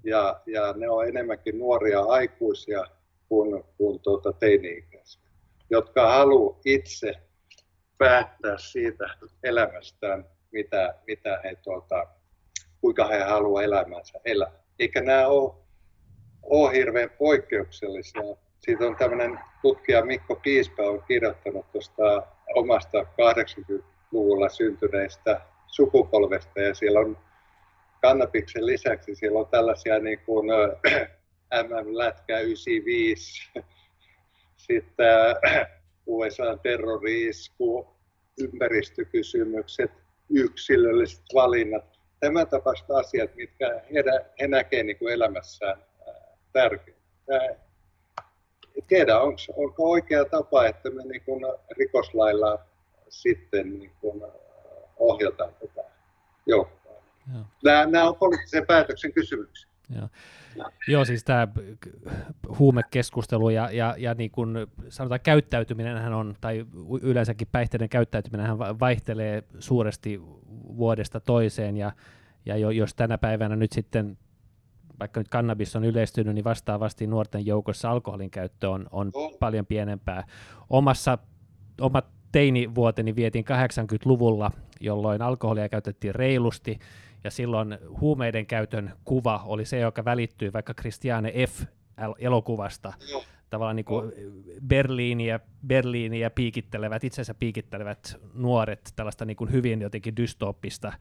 [0.03, 2.85] ja, ja ne on enemmänkin nuoria aikuisia
[3.29, 5.21] kuin, kuin tuota, teini-ikäisiä,
[5.69, 7.13] jotka haluavat itse
[7.97, 9.05] päättää siitä
[9.43, 12.07] elämästään, mitä, mitä he, tuota,
[12.81, 14.51] kuinka he haluavat elämänsä elää.
[14.79, 15.53] Eikä nämä ole,
[16.43, 18.21] ole hirveän poikkeuksellisia.
[18.59, 26.73] Siitä on tämmöinen tutkija Mikko Piispa on kirjoittanut tuosta omasta 80 luvulla syntyneistä sukupolvesta ja
[26.73, 27.17] siellä on
[28.01, 30.47] kannabiksen lisäksi siellä on tällaisia niin kuin
[31.53, 33.51] MM-lätkä 95,
[34.57, 35.05] sitten
[36.05, 37.87] USA terrorisku,
[38.41, 39.91] ympäristökysymykset,
[40.29, 44.03] yksilölliset valinnat, tämän tapaiset asiat, mitkä he,
[44.41, 45.83] he näkevät niin kuin elämässään
[46.53, 47.01] tärkeitä.
[48.87, 51.45] Tiedä, onko, onko oikea tapa, että me niin kuin
[51.77, 52.59] rikoslailla
[53.11, 54.21] sitten niin kuin
[54.97, 55.89] ohjataan tätä
[56.45, 57.03] joukkoa.
[57.63, 59.69] Nämä, nämä on poliittisen päätöksen kysymyksiä.
[59.95, 60.09] Joo.
[60.87, 61.47] Joo, siis tämä
[62.59, 64.57] huumekeskustelu ja, ja, ja niin kuin
[64.89, 66.65] sanotaan käyttäytyminen on, tai
[67.01, 70.21] yleensäkin päihteiden käyttäytyminen vaihtelee suuresti
[70.77, 71.91] vuodesta toiseen, ja,
[72.45, 74.17] ja jos tänä päivänä nyt sitten
[74.99, 80.23] vaikka nyt kannabis on yleistynyt, niin vastaavasti nuorten joukossa alkoholin käyttö on, on paljon pienempää.
[80.69, 81.17] Omassa,
[81.81, 86.79] omat teinivuoteni vietin 80-luvulla, jolloin alkoholia käytettiin reilusti,
[87.23, 91.63] ja silloin huumeiden käytön kuva oli se, joka välittyy vaikka Christiane F.
[92.19, 92.93] elokuvasta.
[93.49, 94.11] Tavallaan niin kuin
[94.67, 100.93] Berliiniä, Berliiniä piikittelevät, itsensä piikittelevät nuoret, tällaista niin kuin hyvin jotenkin dystooppista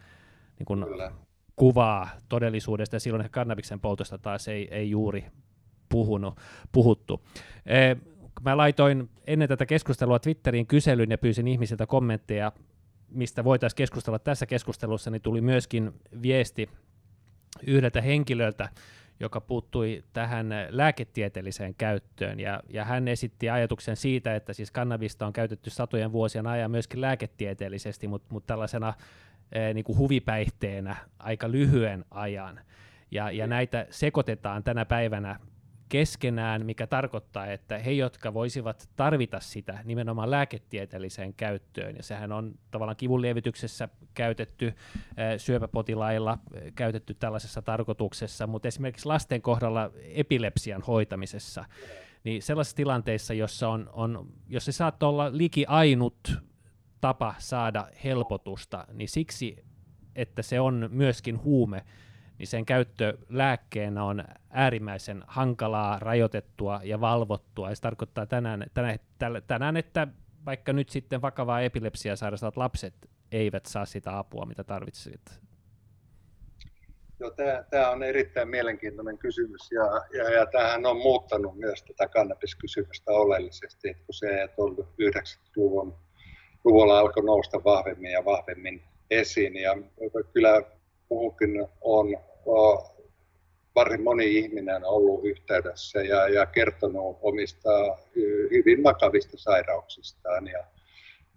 [0.59, 0.85] niin kuin
[1.57, 5.25] kuvaa todellisuudesta, ja silloin kannabiksen poltosta taas ei, ei juuri
[5.89, 6.41] puhunut,
[6.73, 7.21] puhuttu.
[8.45, 12.53] Mä laitoin ennen tätä keskustelua Twitteriin kyselyn ja pyysin ihmisiltä kommentteja
[13.11, 16.69] mistä voitaisiin keskustella tässä keskustelussa, niin tuli myöskin viesti
[17.67, 18.69] yhdeltä henkilöltä,
[19.21, 25.33] joka puuttui tähän lääketieteelliseen käyttöön, ja, ja hän esitti ajatuksen siitä, että siis kannabista on
[25.33, 28.95] käytetty satojen vuosien ajan myöskin lääketieteellisesti, mutta, mutta tällaisena
[29.53, 32.61] eh, niin kuin huvipäihteenä aika lyhyen ajan.
[33.11, 35.41] Ja, ja näitä sekoitetaan tänä päivänä
[35.91, 42.55] keskenään, mikä tarkoittaa, että he, jotka voisivat tarvita sitä nimenomaan lääketieteelliseen käyttöön, ja sehän on
[42.71, 44.75] tavallaan kivunlievityksessä käytetty,
[45.37, 46.39] syöpäpotilailla
[46.75, 51.65] käytetty tällaisessa tarkoituksessa, mutta esimerkiksi lasten kohdalla epilepsian hoitamisessa,
[52.25, 56.39] niin sellaisissa tilanteissa, jossa, on, on, jos se saattaa olla liki ainut
[57.01, 59.65] tapa saada helpotusta, niin siksi,
[60.15, 61.85] että se on myöskin huume,
[62.41, 67.69] niin sen käyttö lääkkeenä on äärimmäisen hankalaa, rajoitettua ja valvottua.
[67.69, 68.99] Ja se tarkoittaa tänään, tänään,
[69.47, 70.09] tänään että
[70.47, 72.95] vaikka nyt sitten vakavaa epilepsiaa sairastavat lapset
[73.33, 75.41] eivät saa sitä apua, mitä tarvitsevat.
[77.19, 77.31] Joo,
[77.71, 79.85] tämä, on erittäin mielenkiintoinen kysymys ja,
[80.19, 85.95] ja, ja tämähän on muuttanut myös tätä kannabiskysymystä oleellisesti, kun se 90-luvun
[86.65, 89.77] luvulla alkoi nousta vahvemmin ja vahvemmin esiin ja
[90.33, 90.63] kyllä
[91.11, 92.30] muukin on
[93.75, 97.97] varsin moni ihminen ollut yhteydessä ja, ja kertonut omista
[98.51, 100.65] hyvin vakavista sairauksistaan ja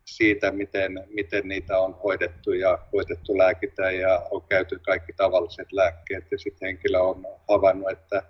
[0.06, 6.32] siitä, miten, miten niitä on hoidettu ja hoidettu lääkitä ja on käyty kaikki tavalliset lääkkeet.
[6.32, 8.24] Ja sitten henkilö on havainnut, että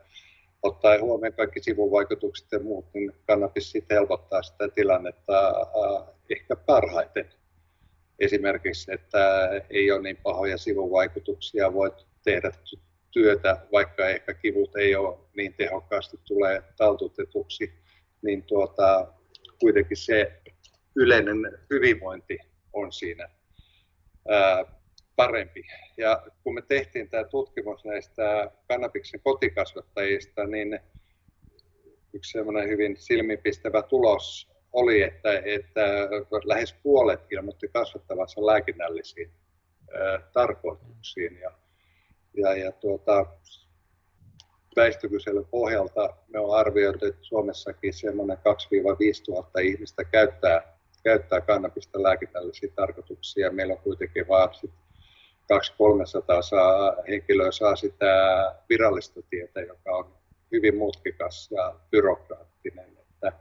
[0.64, 5.54] ottaen huomioon kaikki sivuvaikutukset ja muut, niin kannabis sitten helpottaa sitä tilannetta
[6.30, 7.30] ehkä parhaiten.
[8.20, 12.52] Esimerkiksi, että ei ole niin pahoja sivuvaikutuksia, voit tehdä
[13.12, 17.74] työtä, vaikka ehkä kivut ei ole niin tehokkaasti tulee taltutetuksi,
[18.22, 19.14] niin tuota,
[19.60, 20.42] kuitenkin se
[20.96, 21.38] yleinen
[21.70, 22.38] hyvinvointi
[22.74, 23.30] on siinä
[24.30, 24.66] ää,
[25.16, 25.64] parempi.
[25.98, 30.80] Ja kun me tehtiin tämä tutkimus näistä kannabiksen kotikasvattajista, niin
[32.14, 35.82] yksi semmoinen hyvin silmipistävä tulos oli, että, että
[36.46, 39.32] lähes puolet ilmoitti kasvattavansa lääkinnällisiin
[39.94, 41.40] ää, tarkoituksiin.
[41.40, 41.52] Ja
[42.34, 43.26] ja, ja tuota,
[44.76, 48.42] väestökyselyn pohjalta me on arvioitu, että Suomessakin semmoinen 2-5
[49.26, 53.52] tuhatta ihmistä käyttää, käyttää kannabista lääkinnällisiä tarkoituksia.
[53.52, 55.56] Meillä on kuitenkin vain 200-300
[56.42, 58.06] saa, henkilöä saa sitä
[58.70, 60.14] virallista tietä, joka on
[60.52, 62.98] hyvin mutkikas ja byrokraattinen.
[63.00, 63.32] Että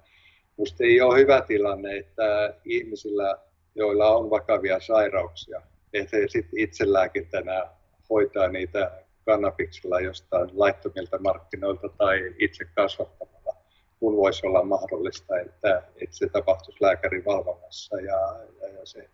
[0.57, 3.39] musta ei ole hyvä tilanne, että ihmisillä,
[3.75, 7.67] joilla on vakavia sairauksia, että sitten itselääkintänä
[8.13, 8.91] hoitaa niitä
[9.25, 13.57] kannabiksella jostain laittomilta markkinoilta tai itse kasvattamalla,
[14.01, 19.09] kun voisi olla mahdollista, että, että se tapahtuisi lääkärin valvonnassa ja, ja, ja se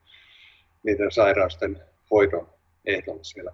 [0.83, 2.49] niiden sairausten hoidon
[2.87, 3.53] ehdollisella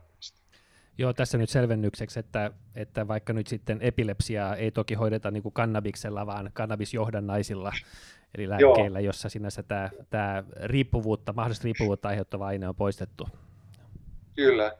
[0.98, 5.52] Joo, tässä nyt selvennykseksi, että, että vaikka nyt sitten epilepsiaa ei toki hoideta niin kuin
[5.52, 7.72] kannabiksella, vaan kannabisjohdannaisilla,
[8.34, 9.06] eli lääkkeillä, Joo.
[9.06, 13.28] jossa sinänsä tämä, tämä riippuvuutta, mahdollista riippuvuutta aiheuttava aine on poistettu.
[14.36, 14.76] Kyllä,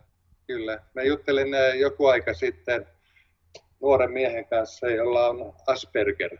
[0.46, 0.82] Kyllä.
[0.94, 2.86] Mä juttelin joku aika sitten
[3.80, 6.38] nuoren miehen kanssa, jolla on Asperger.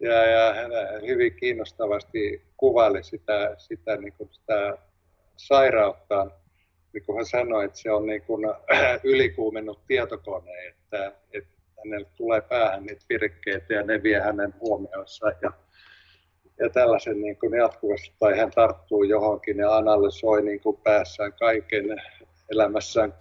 [0.00, 0.70] Ja, ja hän
[1.06, 4.78] hyvin kiinnostavasti kuvaili sitä, sitä, niin kuin sitä
[5.36, 6.32] sairauttaan.
[6.92, 8.46] Niin kuin hän sanoi, että se on niin kuin
[9.04, 15.26] ylikuumennut tietokone, että, että hänelle tulee päähän niitä virkkeitä ja ne vie hänen huomionsa.
[15.42, 15.52] Ja,
[16.58, 21.84] ja tällaisen niin kuin jatkuvasti, tai hän tarttuu johonkin ja analysoi niin kuin päässään kaiken
[22.50, 23.14] elämässään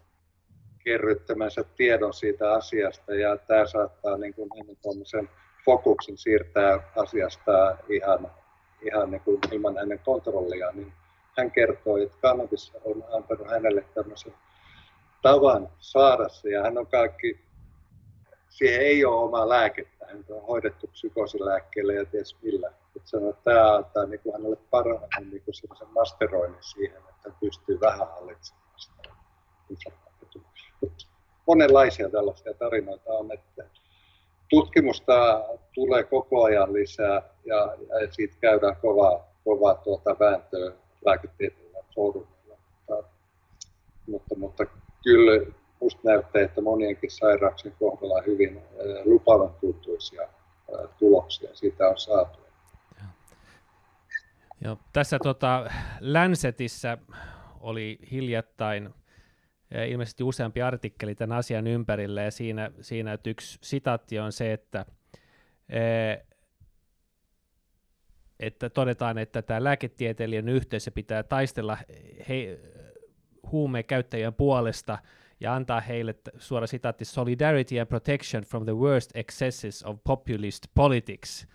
[0.84, 5.30] kerryttämänsä tiedon siitä asiasta ja tämä saattaa niin kuin hänen
[5.65, 8.32] fokuksen siirtää asiasta ihan,
[8.82, 10.94] ihan niin kuin ilman hänen kontrollia, niin
[11.38, 14.34] hän kertoi, että kannabis on antanut hänelle tämmöisen
[15.22, 17.39] tavan saada se ja hän on kaikki,
[18.50, 22.68] siihen ei ole omaa lääkettä, hän on hoidettu psykoosilääkkeelle ja ties millä.
[22.96, 27.80] Että sanoo, että tämä antaa niin kuin hänelle parhaan niin kuin masteroinnin siihen, että pystyy
[27.80, 28.68] vähän hallitsemaan
[31.47, 33.63] monenlaisia tällaisia tarinoita on, että
[34.49, 37.77] tutkimusta tulee koko ajan lisää ja,
[38.12, 40.71] siitä käydään kovaa, kovaa tuota vääntöä
[41.05, 42.58] lääketieteellä foorumilla.
[42.77, 43.03] Mutta,
[44.08, 44.65] mutta, mutta
[45.03, 45.45] kyllä
[45.79, 48.62] minusta näyttää, että monienkin sairauksien kohdalla on hyvin
[49.05, 50.27] lupavan tuntuisia
[50.99, 52.39] tuloksia siitä on saatu.
[54.62, 55.65] Joo, tässä tota,
[56.01, 56.97] Lancetissä
[57.60, 58.93] oli hiljattain
[59.88, 64.86] ilmeisesti useampi artikkeli tämän asian ympärille, ja siinä, siinä että yksi sitaatti on se, että
[68.39, 71.77] että todetaan, että tämä lääketieteellinen yhteisö pitää taistella
[72.29, 72.60] he,
[73.51, 74.97] huumeen käyttäjien puolesta
[75.39, 81.47] ja antaa heille, suora sitaatti, solidarity and protection from the worst excesses of populist politics.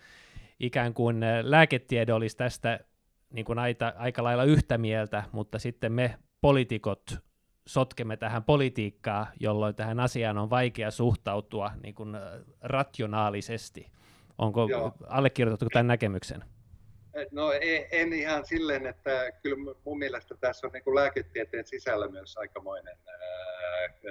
[0.59, 2.79] Ikään kuin lääketiede olisi tästä
[3.33, 7.24] niin kuin aita, aika lailla yhtä mieltä, mutta sitten me poliitikot
[7.67, 12.17] sotkemme tähän politiikkaa, jolloin tähän asiaan on vaikea suhtautua niin kuin
[12.61, 13.91] rationaalisesti.
[14.37, 14.67] Onko
[15.07, 16.43] allekirjoitettu tämän näkemyksen?
[17.31, 22.07] No e, en ihan silleen, että kyllä mun mielestä tässä on niin kuin lääketieteen sisällä
[22.07, 22.97] myös aikamoinen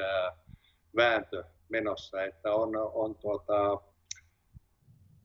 [0.02, 0.36] ää,
[0.96, 3.80] vääntö menossa, että on, on tuota,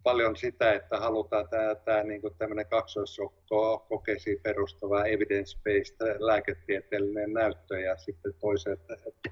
[0.03, 7.97] paljon sitä, että halutaan tämä, tämä niin kuin tämmöinen kaksoiskokeisiin perustuva evidence-based lääketieteellinen näyttö ja
[7.97, 8.79] sitten toiset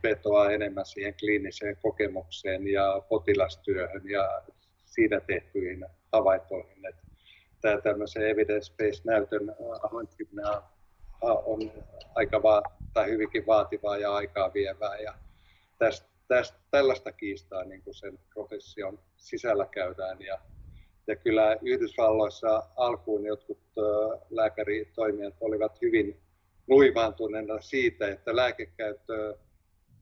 [0.03, 4.41] vetoaa enemmän siihen kliiniseen kokemukseen ja potilastyöhön ja
[4.85, 6.85] siinä tehtyihin havaintoihin.
[6.89, 7.01] Että
[7.61, 9.55] tämä tämmöisen evidence-based näytön
[9.91, 10.45] hankkiminen
[11.21, 11.71] on
[12.15, 15.13] aika va- tai hyvinkin vaativaa ja aikaa vievää ja
[15.77, 20.39] tästä, tästä, tällaista kiistaa niin sen profession sisällä käydään ja
[21.07, 23.59] ja kyllä Yhdysvalloissa alkuun jotkut
[24.29, 26.19] lääkäritoimijat olivat hyvin
[26.67, 29.37] nuivaantuneena siitä, että lääkekäyttö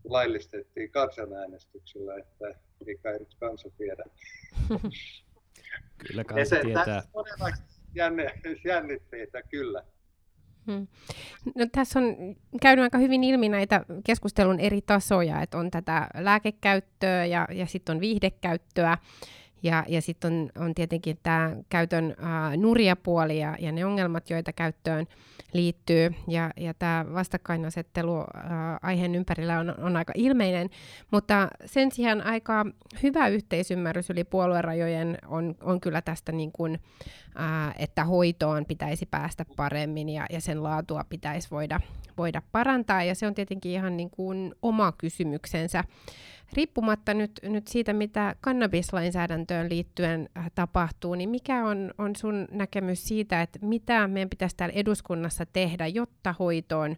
[0.04, 4.04] laillistettiin kansanäänestyksellä, että ei kai nyt kansa tiedä.
[6.08, 6.86] kyllä kansa tietää.
[6.86, 7.50] Tässä todella
[8.66, 9.84] jännitteitä, kyllä.
[10.72, 10.88] Hmm.
[11.56, 17.26] No, tässä on käynyt aika hyvin ilmi näitä keskustelun eri tasoja, että on tätä lääkekäyttöä
[17.26, 18.98] ja, ja sitten on viihdekäyttöä.
[19.64, 24.30] Ja, ja sitten on, on tietenkin tämä käytön ää, nurja puoli ja, ja ne ongelmat,
[24.30, 25.08] joita käyttöön
[25.54, 26.16] liittyy.
[26.28, 30.70] Ja, ja tämä vastakkainasettelu ää, aiheen ympärillä on, on aika ilmeinen.
[31.12, 32.66] Mutta sen sijaan aika
[33.04, 36.80] hyvä yhteisymmärrys yli puoluerajojen on, on kyllä tästä, niin kuin,
[37.36, 41.80] ää, että hoitoon pitäisi päästä paremmin ja, ja sen laatua pitäisi voida,
[42.18, 43.04] voida parantaa.
[43.04, 44.12] Ja se on tietenkin ihan niin
[44.62, 45.84] oma kysymyksensä
[46.56, 53.08] riippumatta nyt, nyt siitä, mitä kannabislainsäädäntöön liittyen äh, tapahtuu, niin mikä on, on sun näkemys
[53.08, 56.96] siitä, että mitä meidän pitäisi täällä eduskunnassa tehdä, jotta hoitoon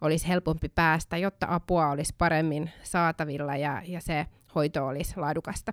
[0.00, 5.72] olisi helpompi päästä, jotta apua olisi paremmin saatavilla ja, ja se hoito olisi laadukasta?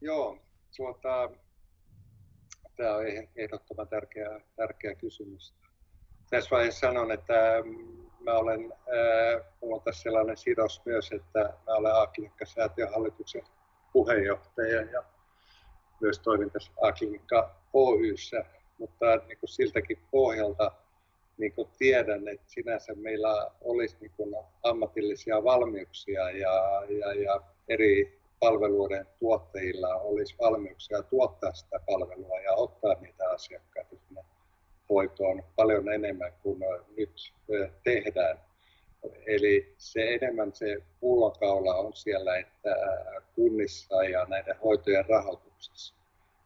[0.00, 0.38] Joo,
[0.76, 1.30] tuota,
[2.76, 3.04] tämä on
[3.36, 5.54] ehdottoman tärkeä, tärkeä kysymys.
[6.30, 7.34] Tässä vaiheessa sanon, että
[8.20, 13.42] mä olen, ää, mulla on tässä sellainen sidos myös, että mä olen A-klinikkasäätiön hallituksen
[13.92, 15.04] puheenjohtaja ja
[16.00, 18.44] myös toimin tässä A-klinikka Oyssä,
[18.78, 20.72] mutta niin kuin siltäkin pohjalta
[21.38, 28.18] niin kuin tiedän, että sinänsä meillä olisi niin kuin ammatillisia valmiuksia ja, ja, ja eri
[28.40, 34.24] palveluiden tuottajilla olisi valmiuksia tuottaa sitä palvelua ja ottaa niitä asiakkaita sinne
[34.88, 36.60] hoitoon paljon enemmän kuin
[36.96, 37.10] nyt
[37.84, 38.40] tehdään.
[39.26, 42.76] Eli se enemmän se pullonkaula on siellä, että
[43.34, 45.94] kunnissa ja näiden hoitojen rahoituksessa.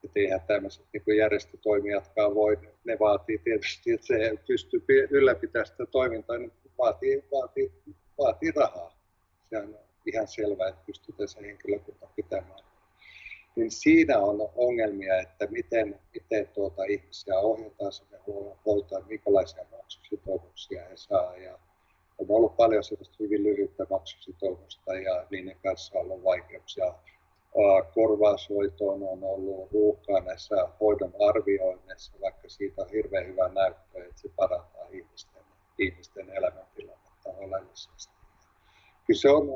[0.03, 6.37] Että eihän tämmöiset niin järjestötoimijatkaan voi, ne vaatii tietysti, että se pystyy ylläpitämään sitä toimintaa,
[6.37, 7.71] niin vaatii, vaatii,
[8.17, 8.97] vaatii rahaa.
[9.49, 12.72] Se on ihan selvää, että pystytään se henkilökunta pitämään
[13.55, 18.19] niin siinä on ongelmia, että miten, miten tuota ihmisiä ohjataan sinne
[18.65, 21.37] hoitoon, minkälaisia maksusitoumuksia he saa.
[21.37, 21.59] Ja
[22.17, 26.93] on ollut paljon sellaista hyvin lyhyttä maksusitoumusta ja niiden kanssa on ollut vaikeuksia.
[27.93, 34.29] Korvaushoitoon on ollut ruuhkaa näissä hoidon arvioinneissa, vaikka siitä on hirveän hyvä näyttö, että se
[34.35, 35.43] parantaa ihmisten,
[35.79, 38.13] ihmisten elämäntilannetta oleellisesti.
[39.07, 39.47] Kyllä se on,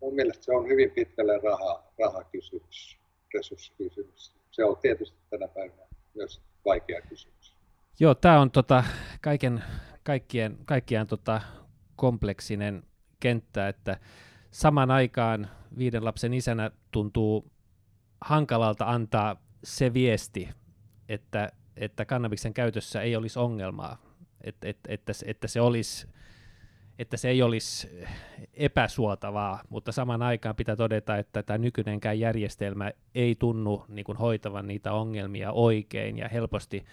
[0.00, 2.99] mun mielestä se on hyvin pitkälle raha, rahakysymys
[3.34, 4.36] resurssikysymys.
[4.50, 5.82] Se on tietysti tänä päivänä
[6.14, 7.56] myös vaikea kysymys.
[8.00, 8.84] Joo, tämä on tota,
[9.20, 9.64] kaiken,
[10.02, 11.40] kaikkien, kaikkiaan tota,
[11.96, 12.82] kompleksinen
[13.20, 14.00] kenttä, että
[14.50, 17.50] saman aikaan viiden lapsen isänä tuntuu
[18.20, 20.48] hankalalta antaa se viesti,
[21.08, 24.02] että, että kannabiksen käytössä ei olisi ongelmaa,
[24.44, 26.06] että, että, että, että se olisi
[27.00, 27.90] että se ei olisi
[28.54, 34.66] epäsuotavaa, mutta saman aikaan pitää todeta, että tämä nykyinenkään järjestelmä ei tunnu niin kuin hoitavan
[34.66, 36.84] niitä ongelmia oikein ja helposti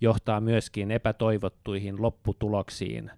[0.00, 3.10] johtaa myöskin epätoivottuihin lopputuloksiin,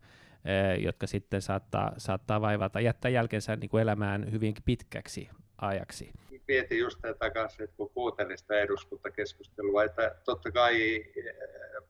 [0.45, 5.29] eh, jotka sitten saattaa, saattaa vaivata, jättää jälkensä niin kuin elämään hyvinkin pitkäksi
[5.61, 6.11] ajaksi.
[6.49, 11.35] Mietin just tätä kanssa, että kun kuuntelin sitä eduskuntakeskustelua, että totta kai eh,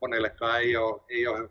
[0.00, 1.50] monellekaan ei ole, ei ole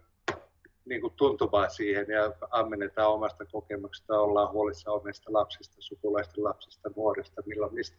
[0.90, 7.42] niin kuin tuntuvaa siihen ja ammennetaan omasta kokemuksesta, ollaan huolissa omista lapsista, sukulaisten lapsista, nuorista,
[7.46, 7.98] milloin mistä.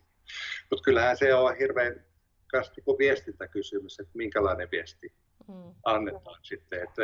[0.70, 2.04] Mutta kyllähän se on hirveän
[2.52, 5.12] myös niin viestintäkysymys, että minkälainen viesti
[5.48, 5.74] mm.
[5.84, 6.82] annetaan sitten.
[6.82, 7.02] Että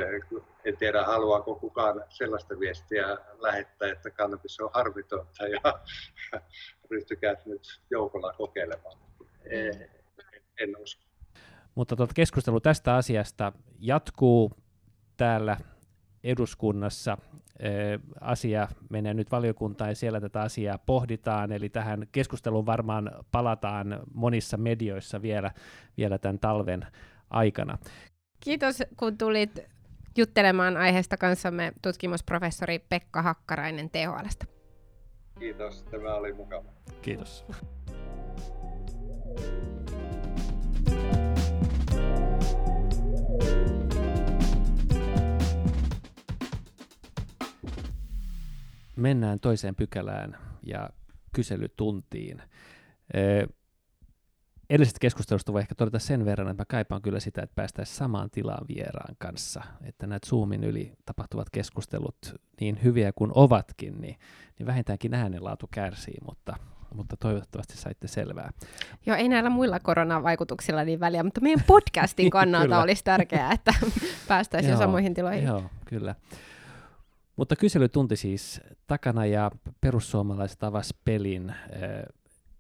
[0.65, 5.81] en tiedä, haluaako kukaan sellaista viestiä lähettää, että kannabis on harvitonta ja
[6.91, 8.99] ryhtykää nyt joukolla kokeilemaan.
[9.21, 9.89] Mm.
[10.61, 11.05] En usko.
[11.75, 14.53] Mutta tuota keskustelu tästä asiasta jatkuu
[15.17, 15.57] täällä
[16.25, 17.19] eduskunnassa.
[18.21, 24.57] Asia menee nyt valiokuntaan ja siellä tätä asiaa pohditaan, eli tähän keskusteluun varmaan palataan monissa
[24.57, 25.51] medioissa vielä,
[25.97, 26.87] vielä tämän talven
[27.31, 27.79] aikana.
[28.41, 29.61] Kiitos, kun tulit
[30.17, 34.47] juttelemaan aiheesta kanssamme tutkimusprofessori Pekka Hakkarainen THLstä.
[35.39, 36.73] Kiitos, tämä oli mukava.
[37.03, 37.47] Kiitos.
[48.97, 50.91] Mennään toiseen pykälään ja
[51.33, 52.43] kyselytuntiin
[54.71, 58.31] edellisestä keskustelusta voi ehkä todeta sen verran, että mä kaipaan kyllä sitä, että päästäisiin samaan
[58.31, 62.17] tilaan vieraan kanssa, että näitä Zoomin yli tapahtuvat keskustelut,
[62.61, 64.17] niin hyviä kuin ovatkin, niin,
[64.59, 66.57] niin vähintäänkin äänenlaatu kärsii, mutta,
[66.95, 68.51] mutta toivottavasti saitte selvää.
[69.07, 73.75] Joo, ei näillä muilla koronavaikutuksilla niin väliä, mutta meidän podcastin kannalta olisi tärkeää, että
[74.29, 75.45] päästäisiin samoihin tiloihin.
[75.45, 76.15] Joo, kyllä.
[77.37, 81.55] Mutta kyselytunti siis takana ja perussuomalaiset avasi pelin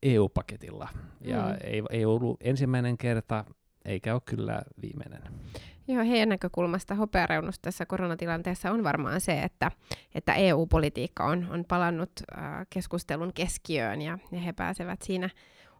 [0.02, 0.88] EU-paketilla.
[1.20, 1.56] Ja mm.
[1.60, 3.44] ei, ei ollut ensimmäinen kerta,
[3.84, 5.22] eikä ole kyllä viimeinen.
[5.88, 9.70] Joo, heidän näkökulmasta hopeareunus tässä koronatilanteessa on varmaan se, että,
[10.14, 15.30] että EU-politiikka on, on palannut äh, keskustelun keskiöön ja, ja he pääsevät siinä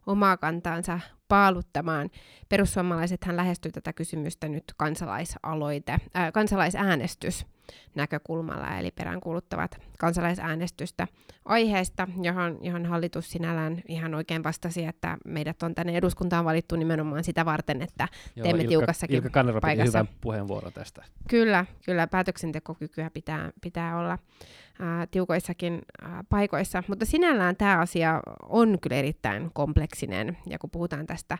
[0.05, 2.09] omaa kantaansa paaluttamaan.
[2.49, 7.45] Perussuomalaisethan lähestyy tätä kysymystä nyt kansalaisaloite, äh, kansalaisäänestys
[7.95, 11.07] näkökulmalla, eli peräänkuuluttavat kansalaisäänestys,tä
[11.45, 17.23] aiheesta, johon, johon hallitus sinällään ihan oikein vastasi, että meidät on tänne eduskuntaan valittu nimenomaan
[17.23, 19.99] sitä varten, että Joo, teemme Ilka, tiukassakin Ilka Kanerva paikassa.
[19.99, 21.03] hyvän puheenvuoro tästä.
[21.29, 24.17] Kyllä, kyllä päätöksentekokykyä pitää, pitää olla
[24.79, 31.07] ää, tiukoissakin ää, paikoissa, mutta sinällään tämä asia on kyllä erittäin kompleksinen, ja kun puhutaan
[31.07, 31.37] tästä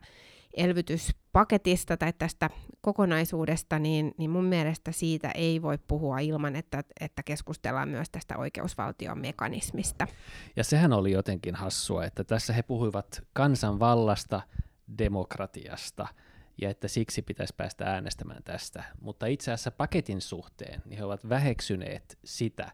[0.57, 2.49] elvytyspaketista tai tästä
[2.81, 8.37] kokonaisuudesta, niin, niin mun mielestä siitä ei voi puhua ilman, että, että keskustellaan myös tästä
[8.37, 10.07] oikeusvaltion mekanismista.
[10.55, 14.41] Ja sehän oli jotenkin hassua, että tässä he puhuivat kansanvallasta,
[14.97, 16.07] demokratiasta,
[16.61, 18.83] ja että siksi pitäisi päästä äänestämään tästä.
[19.01, 22.71] Mutta itse asiassa paketin suhteen niin he ovat väheksyneet sitä,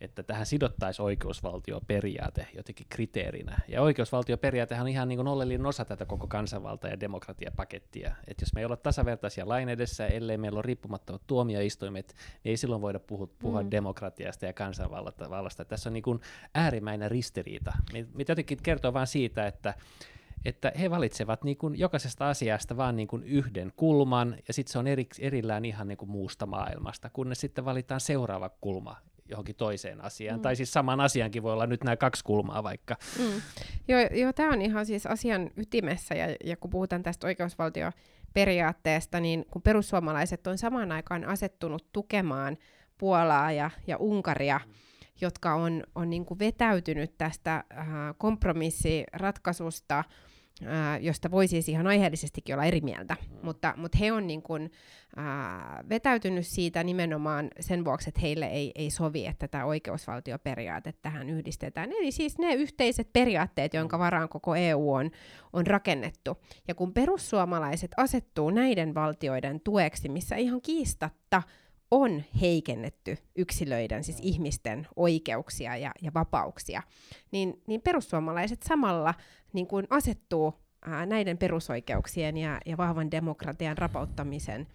[0.00, 3.58] että tähän sidottaisiin oikeusvaltioperiaate jotenkin kriteerinä.
[3.68, 8.14] Ja oikeusvaltioperiaatehan on ihan niin kuin oleellinen osa tätä koko kansanvalta- ja demokratiapakettia.
[8.26, 12.56] Että jos me ei olla tasavertaisia lain edessä, ellei meillä ole riippumattomat tuomioistuimet, niin ei
[12.56, 13.70] silloin voida puhua, puhua mm.
[13.70, 15.64] demokratiasta ja kansanvallasta.
[15.64, 16.20] Tässä on niin kuin
[16.54, 17.72] äärimmäinen ristiriita,
[18.14, 19.74] mitä jotenkin kertoo vain siitä, että
[20.44, 24.78] että he valitsevat niin kuin jokaisesta asiasta vain niin kuin yhden kulman, ja sitten se
[24.78, 28.96] on eri, erillään ihan niin kuin muusta maailmasta, kunnes sitten valitaan seuraava kulma,
[29.30, 30.38] johonkin toiseen asiaan.
[30.38, 30.42] Mm.
[30.42, 32.96] Tai siis saman asiankin voi olla nyt nämä kaksi kulmaa vaikka.
[33.18, 33.42] Mm.
[33.88, 39.46] Joo, joo tämä on ihan siis asian ytimessä, ja, ja kun puhutaan tästä oikeusvaltioperiaatteesta, niin
[39.50, 42.56] kun perussuomalaiset on samaan aikaan asettunut tukemaan
[42.98, 44.72] Puolaa ja, ja Unkaria, mm
[45.20, 47.86] jotka on, on niin kuin vetäytynyt tästä äh,
[48.18, 50.04] kompromissiratkaisusta
[50.66, 53.38] ää, josta voi siis ihan aiheellisestikin olla eri mieltä, mm.
[53.42, 54.72] mutta, mutta he on niin kuin,
[55.16, 61.30] ää, vetäytynyt siitä nimenomaan sen vuoksi, että heille ei, ei sovi, että tämä oikeusvaltioperiaate tähän
[61.30, 61.92] yhdistetään.
[61.92, 64.00] Eli siis ne yhteiset periaatteet, jonka mm.
[64.00, 65.10] varaan koko EU on,
[65.52, 66.36] on rakennettu.
[66.68, 71.42] Ja kun perussuomalaiset asettuu näiden valtioiden tueksi, missä ihan kiistatta
[71.90, 76.82] on heikennetty yksilöiden, siis ihmisten oikeuksia ja, ja vapauksia,
[77.30, 79.14] niin, niin perussuomalaiset samalla
[79.52, 80.54] niin kuin asettuu
[80.86, 84.66] ää, näiden perusoikeuksien ja, ja vahvan demokratian rapauttamisen,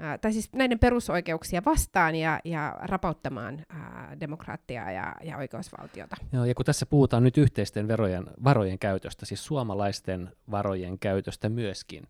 [0.00, 6.16] ää, tai siis näiden perusoikeuksia vastaan ja, ja rapauttamaan ää, demokratiaa ja, ja oikeusvaltiota.
[6.32, 12.08] Joo, ja kun tässä puhutaan nyt yhteisten verojen, varojen käytöstä, siis suomalaisten varojen käytöstä myöskin,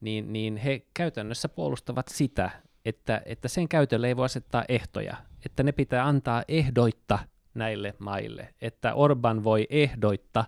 [0.00, 2.50] niin, niin he käytännössä puolustavat sitä,
[2.86, 5.16] että, että sen käytölle ei voi asettaa ehtoja,
[5.46, 7.18] että ne pitää antaa ehdoitta
[7.54, 10.44] näille maille, että Orban voi ehdoitta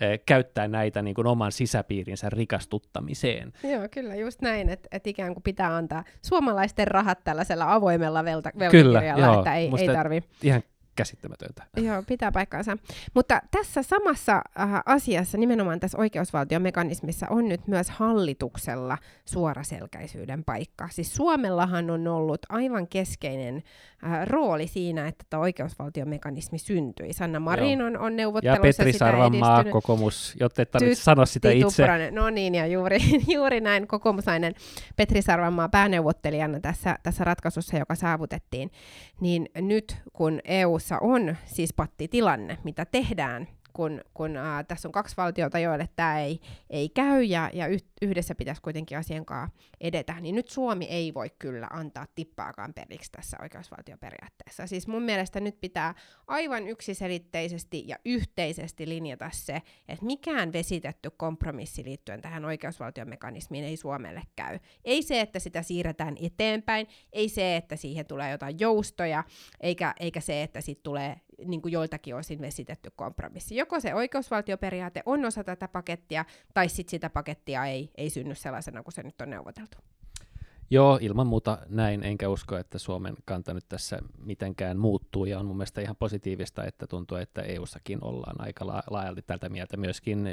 [0.00, 3.52] eh, käyttää näitä niin kuin oman sisäpiirinsä rikastuttamiseen.
[3.62, 8.50] Joo, kyllä, just näin, että, että ikään kuin pitää antaa suomalaisten rahat tällaisella avoimella velta,
[8.58, 10.22] velkakirjalla, kyllä, joo, että ei, ei tarvi.
[10.42, 10.62] Ihan
[10.98, 11.64] käsittämätöntä.
[11.76, 12.76] Joo, pitää paikkaansa.
[13.14, 20.88] Mutta tässä samassa äh, asiassa, nimenomaan tässä oikeusvaltiomekanismissa, on nyt myös hallituksella suoraselkäisyyden paikka.
[20.92, 23.62] Siis Suomellahan on ollut aivan keskeinen
[24.04, 27.12] äh, rooli siinä, että tämä oikeusvaltiomekanismi syntyi.
[27.12, 29.72] Sanna Marin on, on neuvottelussa Ja Petri sitä Sarvamaa, edistynyt.
[29.72, 31.64] kokoomus, jotta et tarvitse sanoa sitä itse.
[31.64, 32.14] Tuppurainen.
[32.14, 32.98] No niin, ja juuri,
[33.34, 34.54] juuri näin kokoomuslainen
[34.96, 38.70] Petri Sarvamaa pääneuvottelijana tässä, tässä ratkaisussa, joka saavutettiin.
[39.20, 40.40] Niin nyt kun
[40.94, 43.48] EU:ssa on siis pattitilanne, mitä tehdään,
[43.78, 47.84] kun, kun äh, tässä on kaksi valtiota, joille tämä ei, ei käy ja, ja yh,
[48.02, 53.12] yhdessä pitäisi kuitenkin asian kanssa edetä, niin nyt Suomi ei voi kyllä antaa tippaakaan periksi
[53.12, 54.66] tässä oikeusvaltioperiaatteessa.
[54.66, 55.94] Siis mun mielestä nyt pitää
[56.26, 64.22] aivan yksiselitteisesti ja yhteisesti linjata se, että mikään vesitetty kompromissi liittyen tähän oikeusvaltiomekanismiin ei Suomelle
[64.36, 64.58] käy.
[64.84, 69.24] Ei se, että sitä siirretään eteenpäin, ei se, että siihen tulee jotain joustoja,
[69.60, 73.56] eikä, eikä se, että siitä tulee niin kuin joiltakin osin vesitetty kompromissi.
[73.56, 76.24] Joko se oikeusvaltioperiaate on osa tätä pakettia,
[76.54, 79.78] tai sitten sitä pakettia ei, ei synny sellaisena kuin se nyt on neuvoteltu.
[80.70, 85.46] Joo, ilman muuta näin, enkä usko, että Suomen kanta nyt tässä mitenkään muuttuu, ja on
[85.46, 89.76] mun mielestä ihan positiivista, että tuntuu, että EU-sakin ollaan aika la- laajalti tältä mieltä.
[89.76, 90.26] Myöskin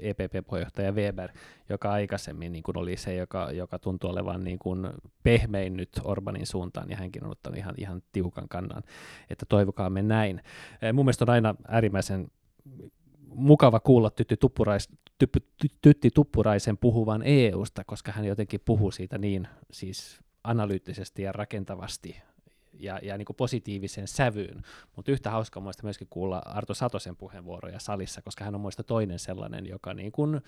[0.00, 1.30] EPP-puheenjohtaja Weber,
[1.68, 4.88] joka aikaisemmin niin kuin oli se, joka, joka tuntuu olevan niin kuin
[5.22, 8.82] pehmein nyt Orbanin suuntaan, ja hänkin on ottanut ihan, ihan tiukan kannan,
[9.30, 10.42] että toivokaamme näin.
[10.92, 12.30] Mun mielestä on aina äärimmäisen
[13.36, 15.38] mukava kuulla Tytti, Tuppurais, typpi,
[15.82, 22.16] tytti Tuppuraisen puhuvan EUsta, koska hän jotenkin puhuu siitä niin siis analyyttisesti ja rakentavasti
[22.72, 24.62] ja, ja niin kuin positiivisen sävyyn.
[24.96, 29.18] Mutta yhtä hauskaa muista myöskin kuulla Arto Satosen puheenvuoroja salissa, koska hän on muista toinen
[29.18, 30.40] sellainen, joka niin kuin,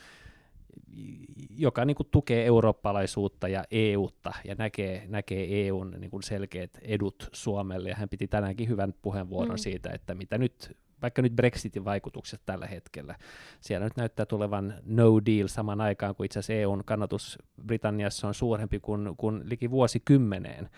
[1.50, 7.28] joka niin kuin tukee eurooppalaisuutta ja EUta ja näkee, näkee EUn niin kuin selkeät edut
[7.32, 7.88] Suomelle.
[7.88, 9.58] Ja hän piti tänäänkin hyvän puheenvuoron mm.
[9.58, 13.14] siitä, että mitä nyt vaikka nyt Brexitin vaikutukset tällä hetkellä.
[13.60, 18.34] Siellä nyt näyttää tulevan no deal saman aikaan, kun itse asiassa EUn kannatus Britanniassa on
[18.34, 20.70] suurempi kuin, kuin liki vuosikymmeneen.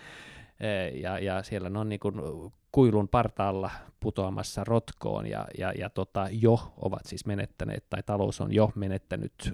[1.01, 2.15] Ja, ja siellä on niin kuin
[2.71, 8.53] kuilun partaalla putoamassa rotkoon ja, ja, ja tota, jo ovat siis menettäneet, tai talous on
[8.53, 9.53] jo menettänyt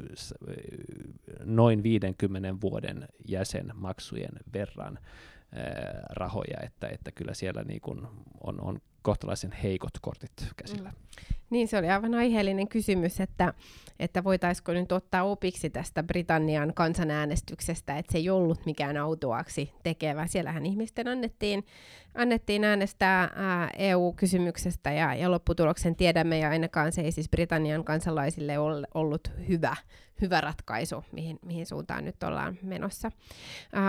[1.44, 5.00] noin 50 vuoden jäsenmaksujen verran
[6.10, 8.08] rahoja, että, että kyllä siellä niin kuin
[8.44, 10.90] on, on kohtalaisen heikot kortit käsillä.
[10.90, 10.96] Mm.
[11.50, 13.54] Niin, se oli aivan aiheellinen kysymys, että,
[14.00, 20.28] että voitaisiko nyt ottaa opiksi tästä Britannian kansanäänestyksestä, että se ei ollut mikään autuaksi tekevä.
[20.28, 21.66] Siellähän ihmisten annettiin,
[22.16, 28.54] annettiin äänestää ää, EU-kysymyksestä ja, ja lopputuloksen tiedämme, ja ainakaan se ei siis Britannian kansalaisille
[28.94, 29.76] ollut hyvä,
[30.22, 33.12] hyvä ratkaisu, mihin, mihin suuntaan nyt ollaan menossa.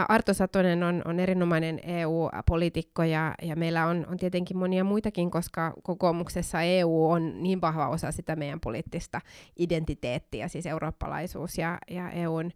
[0.08, 5.74] Arto Satonen on, on erinomainen EU-poliitikko ja, ja meillä on, on tietenkin monia muitakin, koska
[5.82, 9.20] kokoomuksessa EU on niin vahva osa sitä meidän poliittista
[9.56, 12.50] identiteettiä, siis eurooppalaisuus ja, ja EUn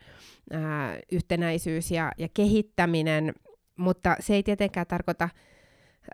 [0.50, 3.34] ää, yhtenäisyys ja, ja kehittäminen,
[3.76, 5.28] mutta se ei tietenkään tarkoita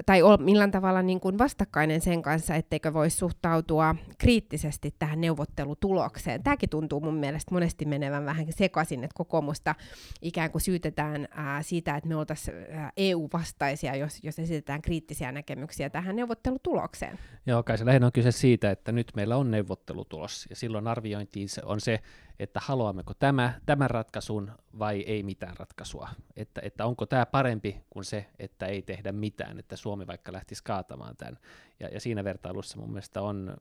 [0.07, 6.43] tai ole millään tavalla niin kuin vastakkainen sen kanssa, etteikö voisi suhtautua kriittisesti tähän neuvottelutulokseen.
[6.43, 9.75] Tämäkin tuntuu mun mielestä monesti menevän vähän sekaisin, että kokoomusta
[10.23, 12.57] ikään kuin syytetään ää, siitä, että me oltaisiin
[12.97, 17.19] EU-vastaisia, jos, jos esitetään kriittisiä näkemyksiä tähän neuvottelutulokseen.
[17.47, 21.49] Joo, kai se lähinnä on kyse siitä, että nyt meillä on neuvottelutulos, ja silloin arviointiin
[21.65, 22.01] on se,
[22.39, 26.09] että haluammeko tämä, tämän ratkaisun vai ei mitään ratkaisua.
[26.37, 30.65] Että, että onko tämä parempi kuin se, että ei tehdä mitään, että Suomi vaikka lähtisi
[30.65, 31.39] kaatamaan tämän.
[31.81, 33.57] Ja, ja siinä vertailussa mun mielestä on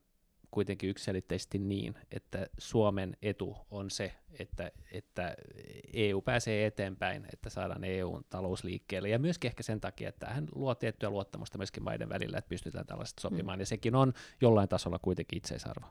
[0.52, 5.36] kuitenkin yksilitteisesti niin, että Suomen etu on se, että, että
[5.94, 10.48] EU pääsee eteenpäin, että saadaan EUn talous liikkeelle, ja myöskin ehkä sen takia, että hän
[10.56, 13.62] luo tiettyä luottamusta myöskin maiden välillä, että pystytään tällaista sopimaan, mm.
[13.62, 15.88] ja sekin on jollain tasolla kuitenkin itseisarvo.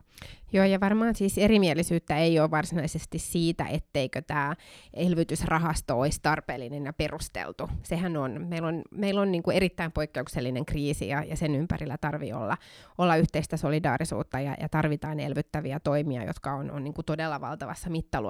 [0.53, 4.55] Joo, ja varmaan siis erimielisyyttä ei ole varsinaisesti siitä, etteikö tämä
[4.93, 7.69] elvytysrahasto olisi tarpeellinen ja perusteltu.
[7.83, 11.97] Sehän on, meillä on, meillä on niin kuin erittäin poikkeuksellinen kriisi, ja, ja sen ympärillä
[11.97, 12.57] tarvii olla,
[12.97, 17.89] olla yhteistä solidaarisuutta, ja, ja tarvitaan elvyttäviä toimia, jotka on, on niin kuin todella valtavassa
[17.89, 18.26] mittaluokassa.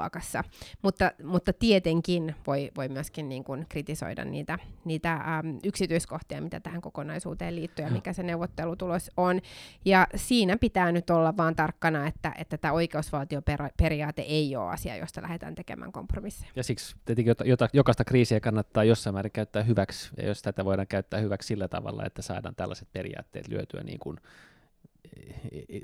[0.81, 6.81] Mutta, mutta tietenkin voi, voi myöskin niin kuin kritisoida niitä, niitä äm, yksityiskohtia, mitä tähän
[6.81, 9.41] kokonaisuuteen liittyy ja mikä se neuvottelutulos on.
[9.85, 15.21] Ja siinä pitää nyt olla vaan tarkkana, että, että tämä oikeusvaltioperiaate ei ole asia, josta
[15.21, 16.51] lähdetään tekemään kompromisseja.
[16.55, 20.65] Ja siksi tietenkin jota, jota, jokaista kriisiä kannattaa jossain määrin käyttää hyväksi, ja jos tätä
[20.65, 24.17] voidaan käyttää hyväksi sillä tavalla, että saadaan tällaiset periaatteet lyötyä niin kuin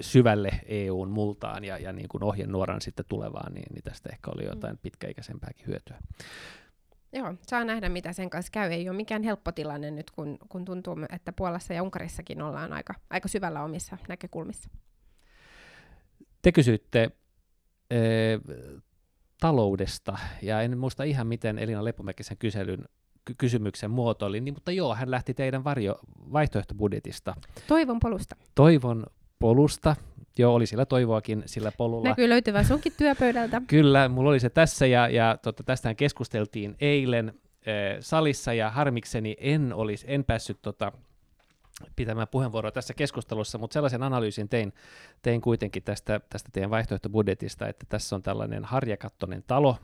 [0.01, 4.45] syvälle EUn multaan ja, ja niin kuin ohjenuoran sitten tulevaan, niin, niin tästä ehkä oli
[4.45, 5.97] jotain pitkäikäisempääkin hyötyä.
[7.13, 8.71] Joo, saa nähdä mitä sen kanssa käy.
[8.71, 12.93] Ei ole mikään helppo tilanne nyt, kun, kun tuntuu, että Puolassa ja Unkarissakin ollaan aika,
[13.09, 14.69] aika syvällä omissa näkökulmissa.
[16.41, 17.11] Te kysyitte
[17.91, 17.97] e,
[19.39, 23.02] taloudesta, ja en muista ihan miten Elina Lepomäkisen kyselyn ky-
[23.37, 25.99] kysymyksen muotoili, niin, mutta joo, hän lähti teidän varjo
[26.33, 27.33] vaihtoehtobudjetista.
[27.67, 28.35] Toivon polusta.
[28.55, 29.05] Toivon
[29.39, 29.95] polusta.
[30.37, 32.09] Joo, oli sillä toivoakin sillä polulla.
[32.09, 33.61] Näkyy löytyvän sunkin työpöydältä.
[33.67, 39.35] Kyllä, mulla oli se tässä ja, ja tota, tästähän keskusteltiin eilen äh, salissa ja harmikseni
[39.39, 40.91] en, olisi, en päässyt tota,
[41.95, 44.73] pitämään puheenvuoroa tässä keskustelussa, mutta sellaisen analyysin tein,
[45.23, 49.77] tein kuitenkin tästä, tästä teidän vaihtoehtobudjetista, että tässä on tällainen harjakattoinen talo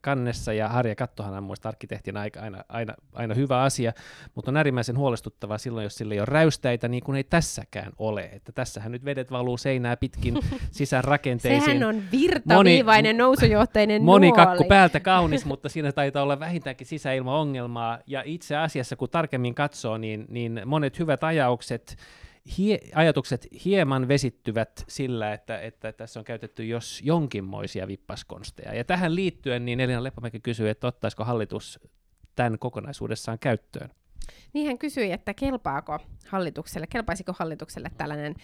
[0.00, 3.92] kannessa, ja harjakattohan on muista arkkitehtina aina, aina, aina, aina hyvä asia,
[4.34, 8.30] mutta on äärimmäisen huolestuttavaa silloin, jos sillä ei ole räystäitä, niin kuin ei tässäkään ole,
[8.32, 10.38] että tässähän nyt vedet valuu seinää pitkin
[10.70, 11.64] sisään rakenteisiin.
[11.64, 14.46] Sehän on virtaviivainen moni, nousujohteinen Moni nuoli.
[14.46, 19.98] kakku päältä kaunis, mutta siinä taitaa olla vähintäänkin sisäilmaongelmaa, ja itse asiassa kun tarkemmin katsoo,
[19.98, 21.96] niin, niin monet hyvät ajaukset,
[22.58, 28.74] hie, ajatukset hieman vesittyvät sillä, että, että tässä on käytetty jos jonkinmoisia vippaskonsteja.
[28.74, 31.80] Ja tähän liittyen niin Elina Leppämäki kysyy, että ottaisiko hallitus
[32.34, 33.90] tämän kokonaisuudessaan käyttöön.
[34.52, 35.98] Niin hän kysyi, että kelpaako
[36.28, 38.34] hallitukselle, kelpaisiko hallitukselle tällainen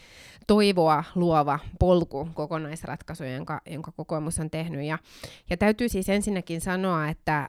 [0.46, 4.84] toivoa luova polku kokonaisratkaisu, jonka, jonka kokoomus on tehnyt.
[4.84, 4.98] Ja,
[5.50, 7.48] ja täytyy siis ensinnäkin sanoa, että äh,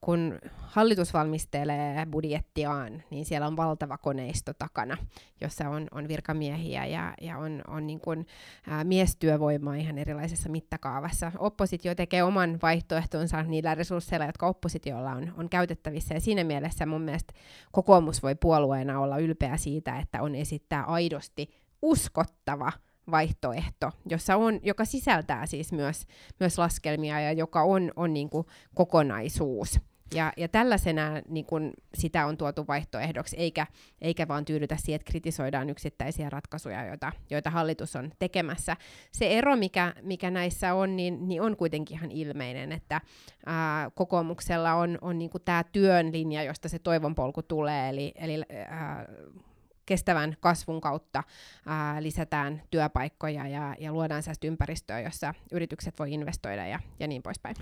[0.00, 4.96] kun hallitus valmistelee budjettiaan, niin siellä on valtava koneisto takana,
[5.40, 8.26] jossa on, on virkamiehiä ja, ja on, on niin kuin,
[8.72, 11.32] äh, miestyövoimaa ihan erilaisessa mittakaavassa.
[11.38, 17.02] Oppositio tekee oman vaihtoehtonsa niillä resursseilla, jotka oppositiolla on, on käytettävissä, ja siinä mielessä mun
[17.02, 17.32] mielestä
[17.72, 21.50] kokoomus voi puolueena olla ylpeä siitä, että on esittää aidosti
[21.82, 22.72] uskottava
[23.10, 26.06] vaihtoehto, jossa on, joka sisältää siis myös,
[26.40, 29.80] myös laskelmia ja joka on, on niin kuin kokonaisuus.
[30.14, 33.66] Ja, ja tällaisena niin kun sitä on tuotu vaihtoehdoksi, eikä,
[34.00, 38.76] eikä vaan tyydytä siihen, että kritisoidaan yksittäisiä ratkaisuja, joita, joita hallitus on tekemässä.
[39.12, 43.00] Se ero, mikä, mikä näissä on, niin, niin on kuitenkin ihan ilmeinen, että
[43.46, 48.42] ää, kokoomuksella on, on niin tämä työn linja, josta se toivon polku tulee, eli, eli
[48.68, 49.06] ää,
[49.86, 51.22] kestävän kasvun kautta
[51.66, 57.22] ää, lisätään työpaikkoja ja, ja luodaan sellaista ympäristöä, jossa yritykset voi investoida ja, ja niin
[57.22, 57.56] poispäin.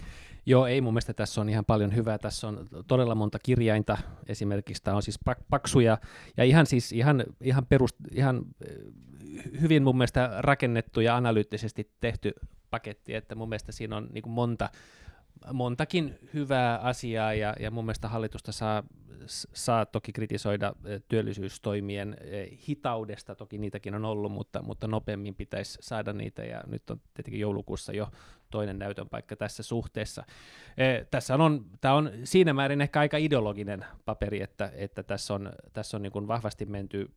[0.46, 2.18] Joo, ei mun mielestä tässä on ihan paljon hyvää.
[2.18, 4.82] Tässä on todella monta kirjainta esimerkiksi.
[4.82, 5.98] Tämä on siis pak- paksuja
[6.36, 8.42] ja ihan siis ihan, ihan, perust, ihan
[9.60, 12.32] hyvin mun mielestä rakennettu ja analyyttisesti tehty
[12.70, 14.68] paketti, että mun mielestä siinä on niin monta
[15.52, 18.82] montakin hyvää asiaa ja, ja mun mielestä hallitusta saa,
[19.54, 20.72] saa toki kritisoida
[21.08, 22.16] työllisyystoimien
[22.68, 27.40] hitaudesta, toki niitäkin on ollut, mutta, mutta nopeammin pitäisi saada niitä ja nyt on tietenkin
[27.40, 28.08] joulukuussa jo
[28.50, 30.24] toinen näytön paikka tässä suhteessa.
[30.76, 35.52] E, tässä on, tämä on siinä määrin ehkä aika ideologinen paperi, että, että tässä on,
[35.72, 37.10] tässä on niin kuin vahvasti menty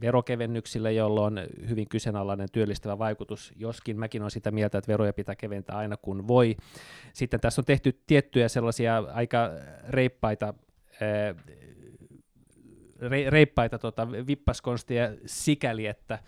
[0.00, 5.36] verokevennyksille, jolla on hyvin kyseenalainen työllistävä vaikutus, joskin mäkin olen sitä mieltä, että veroja pitää
[5.36, 6.56] keventää aina kun voi.
[7.12, 9.50] Sitten tässä on tehty tiettyjä sellaisia aika
[9.88, 10.54] reippaita
[13.28, 16.18] reippaita tota, vippaskonsteja sikäli, että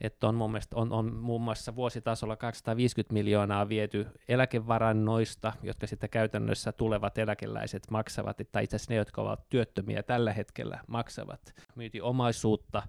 [0.00, 6.10] että on mun mielestä on, on muun muassa vuositasolla 250 miljoonaa viety eläkevarannoista, jotka sitten
[6.10, 11.54] käytännössä tulevat eläkeläiset maksavat, tai itse asiassa ne, jotka ovat työttömiä tällä hetkellä maksavat.
[11.74, 12.82] Myyti omaisuutta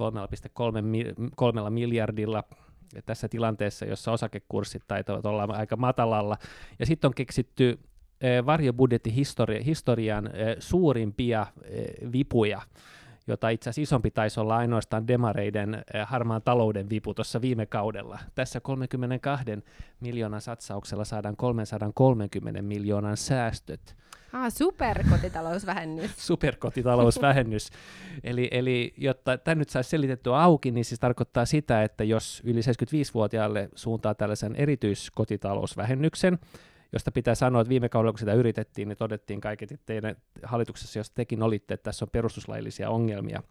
[0.00, 2.44] 3,3 miljardilla
[3.06, 6.36] tässä tilanteessa, jossa osakekurssit taitavat olla aika matalalla.
[6.78, 7.78] Ja sitten on keksitty
[8.20, 12.62] eh, varjobudjettihistorian eh, suurimpia eh, vipuja,
[13.26, 18.18] jota itse asiassa isompi taisi olla ainoastaan demareiden eh, harmaan talouden vipu tuossa viime kaudella.
[18.34, 19.44] Tässä 32
[20.00, 23.96] miljoonan satsauksella saadaan 330 miljoonan säästöt.
[24.32, 26.10] Ah, superkotitalousvähennys.
[26.26, 27.70] superkotitalousvähennys.
[28.24, 32.60] eli, eli jotta tämä nyt saisi selitettyä auki, niin siis tarkoittaa sitä, että jos yli
[32.60, 36.38] 75-vuotiaalle suuntaa tällaisen erityiskotitalousvähennyksen,
[36.96, 41.10] josta pitää sanoa, että viime kaudella kun sitä yritettiin, niin todettiin kaiket, teidän hallituksessa, jos
[41.10, 43.42] tekin olitte, että tässä on perustuslaillisia ongelmia.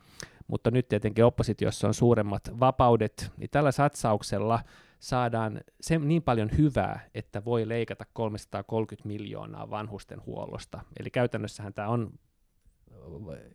[0.47, 4.59] Mutta nyt tietenkin oppositiossa on suuremmat vapaudet, niin tällä satsauksella
[4.99, 10.81] saadaan se niin paljon hyvää, että voi leikata 330 miljoonaa vanhusten huollosta.
[10.99, 12.11] Eli käytännössähän tämä on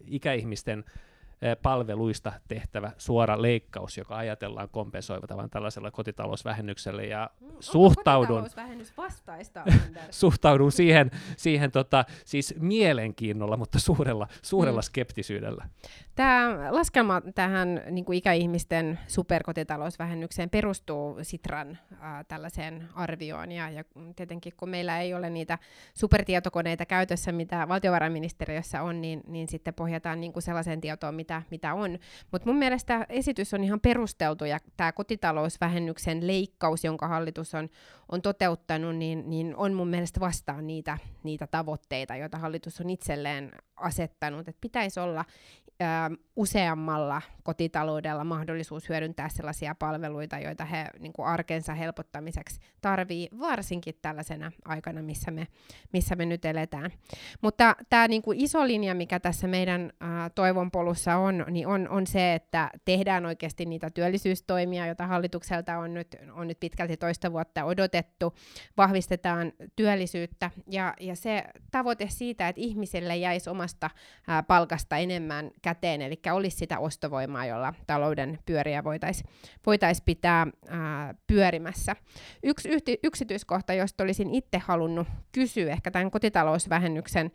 [0.07, 0.85] ikäihmisten
[1.63, 7.03] palveluista tehtävä suora leikkaus, joka ajatellaan kompensoivataan tällaisella kotitalousvähennyksellä.
[7.03, 7.31] Ja
[7.61, 8.47] suhtaudun,
[8.97, 9.65] vastaista,
[10.11, 14.85] suhtaudun siihen, siihen tota, siis mielenkiinnolla, mutta suurella, suurella mm.
[14.85, 15.69] skeptisyydellä.
[16.15, 23.85] Tämä laskelma tähän niin kuin ikäihmisten superkotitalousvähennykseen perustuu Sitran äh, tällaiseen arvioon, ja, ja
[24.17, 25.59] tietenkin kun meillä ei ole niitä
[25.95, 31.75] supertietokoneita käytössä, mitä valtiovarainministeriössä on, niin, niin sitten pohjataan niin kuin sellaiseen tietoon, mitä, mitä
[31.75, 31.99] on.
[32.33, 37.69] Mutta mun mielestä esitys on ihan perusteltu, ja tämä kotitalousvähennyksen leikkaus, jonka hallitus on,
[38.09, 43.53] on toteuttanut, niin, niin on mun mielestä vastaan niitä, niitä tavoitteita, joita hallitus on itselleen
[43.77, 45.25] asettanut, että pitäisi olla
[46.37, 54.53] useammalla kotitaloudella mahdollisuus hyödyntää sellaisia palveluita, joita he niin kuin arkensa helpottamiseksi tarvii, varsinkin tällaisena
[54.65, 55.47] aikana, missä me,
[55.93, 56.91] missä me nyt eletään.
[57.43, 62.07] Mutta tämä niin kuin iso linja, mikä tässä meidän ö, toivonpolussa on, niin on, on
[62.07, 67.65] se, että tehdään oikeasti niitä työllisyystoimia, joita hallitukselta on nyt, on nyt pitkälti toista vuotta
[67.65, 68.35] odotettu,
[68.77, 73.91] vahvistetaan työllisyyttä ja, ja se tavoite siitä, että ihmisille jäisi omasta
[74.29, 79.31] ää, palkasta enemmän käteen, eli olisi sitä ostovoimaa, jolla talouden pyöriä voitaisiin
[79.67, 81.97] voitais pitää ää, pyörimässä.
[82.43, 87.31] Yksi yhti, yksityiskohta, josta olisin itse halunnut kysyä ehkä tämän kotitalousvähennyksen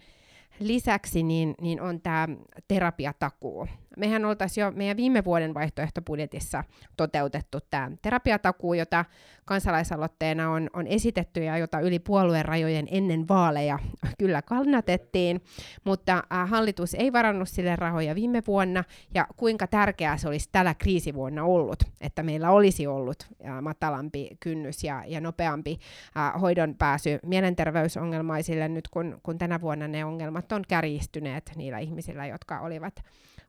[0.60, 2.28] lisäksi, niin, niin on tämä
[2.68, 3.68] terapiatakuu
[3.98, 6.64] mehän oltaisiin jo meidän viime vuoden vaihtoehtobudjetissa
[6.98, 9.06] toteutettu tämä terapiatakuu, jota
[9.46, 13.80] kansalaisaloitteena on, on esitetty ja jota yli puolueen rajojen ennen vaaleja
[14.20, 15.42] kyllä kannatettiin,
[15.84, 18.84] mutta äh, hallitus ei varannut sille rahoja viime vuonna,
[19.14, 24.84] ja kuinka tärkeää se olisi tällä kriisivuonna ollut, että meillä olisi ollut äh, matalampi kynnys
[24.84, 25.80] ja, ja nopeampi
[26.18, 32.26] äh, hoidon pääsy mielenterveysongelmaisille nyt, kun, kun tänä vuonna ne ongelmat on kärjistyneet niillä ihmisillä,
[32.26, 32.96] jotka olivat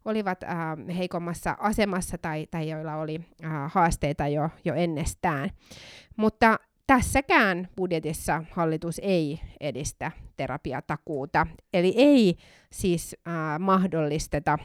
[0.07, 0.51] olivat äh,
[0.97, 5.51] heikommassa asemassa tai, tai joilla oli äh, haasteita jo, jo ennestään.
[6.17, 12.37] Mutta tässäkään budjetissa hallitus ei edistä terapiatakuuta, eli ei
[12.73, 14.59] siis äh, mahdollisteta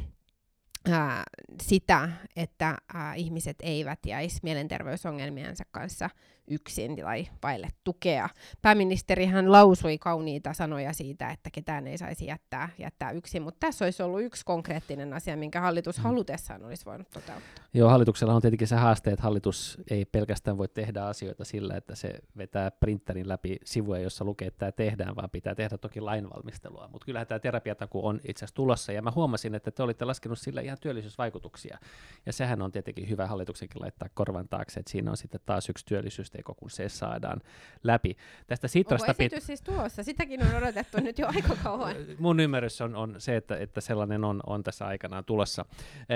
[0.90, 1.24] ää,
[1.62, 6.10] sitä, että ää, ihmiset eivät jäisi mielenterveysongelmiensa kanssa
[6.48, 8.30] yksin tai vaille tukea.
[8.62, 14.04] Pääministerihän lausui kauniita sanoja siitä, että ketään ei saisi jättää, jättää yksin, mutta tässä olisi
[14.04, 16.04] ollut yksi konkreettinen asia, minkä hallitus mm.
[16.04, 17.66] halutessaan olisi voinut toteuttaa.
[17.74, 21.96] Joo, hallituksella on tietenkin se haaste, että hallitus ei pelkästään voi tehdä asioita sillä, että
[21.96, 26.90] se vetää printerin läpi sivuja, jossa lukee, että tämä tehdään, vaan pitää tehdä toki lainvalmistelua.
[26.92, 30.40] Mutta kyllähän tämä terapiataku on itse asiassa tulossa, ja mä huomasin, että te olitte laskenut
[30.40, 31.78] sille ihan työllisyysvaikutuksia,
[32.26, 35.86] ja sehän on tietenkin hyvä hallituksenkin laittaa korvan taakse, että siinä on sitten taas yksi
[35.86, 37.42] työllisyysteko, kun se saadaan
[37.84, 38.18] läpi.
[38.48, 40.04] Tästä Sitrasta Onko esitys pit- siis tulossa?
[40.04, 41.96] Sitäkin on odotettu nyt jo aika kauan.
[42.20, 45.66] Mun ymmärrys on, on se, että, että sellainen on, on tässä aikanaan tulossa.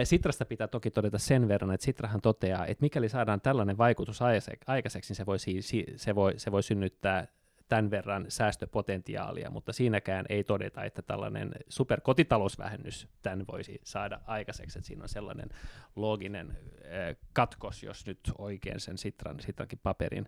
[0.03, 4.20] Sitrasta pitää toki todeta sen verran, että Sitrahan toteaa, että mikäli saadaan tällainen vaikutus
[4.68, 5.38] aikaiseksi, niin se voi,
[5.95, 7.28] se voi, se voi synnyttää
[7.70, 14.88] tämän verran säästöpotentiaalia, mutta siinäkään ei todeta, että tällainen superkotitalousvähennys tämän voisi saada aikaiseksi, että
[14.88, 15.49] siinä on sellainen
[15.95, 16.57] looginen
[17.34, 20.26] katkos, jos nyt oikein sen Sitran, Sitrankin paperin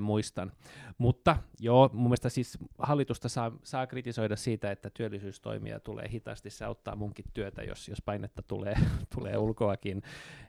[0.00, 0.52] muistan.
[0.98, 6.64] Mutta joo, mun mielestä siis hallitusta saa, saa kritisoida siitä, että työllisyystoimia tulee hitaasti, se
[6.64, 8.74] auttaa munkin työtä, jos, jos painetta tulee,
[9.14, 10.02] tulee ulkoakin.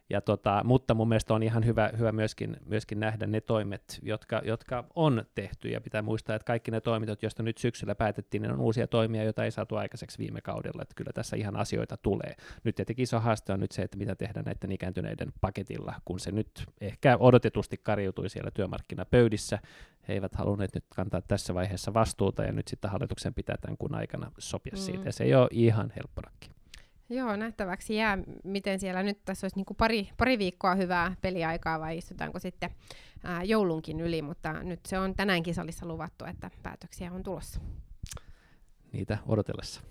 [0.10, 4.42] Ja tota, mutta mun mielestä on ihan hyvä, hyvä myöskin, myöskin nähdä ne toimet, jotka,
[4.46, 8.54] jotka on tehty, ja pitää muistaa, että kaikki ne toimit, joista nyt syksyllä päätettiin, ne
[8.54, 12.36] on uusia toimia, joita ei saatu aikaiseksi viime kaudella, että kyllä tässä ihan asioita tulee.
[12.64, 16.32] Nyt tietenkin iso haaste on nyt se, että mitä tehdään näiden ikääntyneiden paketilla, kun se
[16.32, 19.60] nyt ehkä odotetusti kariutui siellä työmarkkinapöydissä,
[20.08, 23.96] he eivät halunneet nyt kantaa tässä vaiheessa vastuuta, ja nyt sitten hallituksen pitää tämän kun
[23.96, 24.80] aikana sopia mm.
[24.80, 26.56] siitä, ja se ei ole ihan helppo rakki.
[27.10, 31.80] Joo, nähtäväksi jää, miten siellä nyt tässä olisi niin kuin pari, pari viikkoa hyvää peliaikaa
[31.80, 32.70] vai istutaanko sitten
[33.24, 37.60] ää, joulunkin yli, mutta nyt se on tänäänkin salissa luvattu, että päätöksiä on tulossa.
[38.92, 39.82] Niitä odotellessa.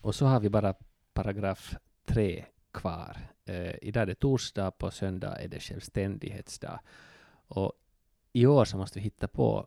[0.00, 0.74] Och så har vi bara
[1.14, 1.74] paragraf
[2.14, 3.16] 3 kvar.
[3.44, 6.80] Eh, idag är det torsdag, på söndag är det självständighetsdag.
[7.48, 7.72] Och
[8.32, 9.66] i år så måste vi hitta på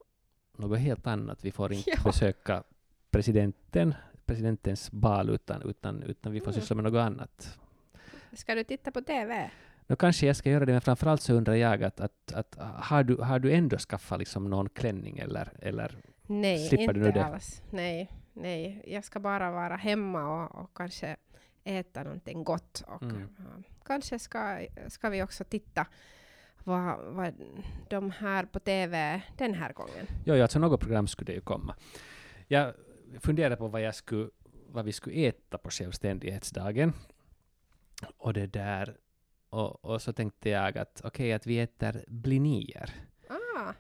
[0.57, 1.45] något helt annat.
[1.45, 2.01] Vi får inte ja.
[2.03, 2.63] besöka
[3.09, 3.95] presidenten,
[4.25, 6.61] presidentens bal, utan, utan, utan vi får mm.
[6.61, 7.59] syssla med något annat.
[8.33, 9.51] Ska du titta på TV?
[9.87, 13.03] No, kanske jag ska göra det, men framförallt så undrar jag att, att, att har,
[13.03, 15.95] du, har du ändå skaffat liksom någon klänning eller, eller
[16.27, 17.11] nej, slipper du nu det?
[17.11, 17.61] Nej, inte alls.
[17.69, 18.83] Nej, nej.
[18.87, 21.17] Jag ska bara vara hemma och, och kanske
[21.63, 22.83] äta någonting gott.
[22.87, 23.21] Och, mm.
[23.21, 25.85] uh, kanske ska, ska vi också titta
[26.63, 27.33] var, var
[27.89, 30.07] de här på TV den här gången?
[30.25, 31.75] Jo, ja, alltså något program skulle det ju komma.
[32.47, 32.73] Jag
[33.19, 34.29] funderade på vad, jag skulle,
[34.67, 36.93] vad vi skulle äta på självständighetsdagen.
[38.17, 38.97] Och det där,
[39.49, 42.93] och, och så tänkte jag att okej, okay, att vi äter blinier.
[43.27, 43.73] Ah,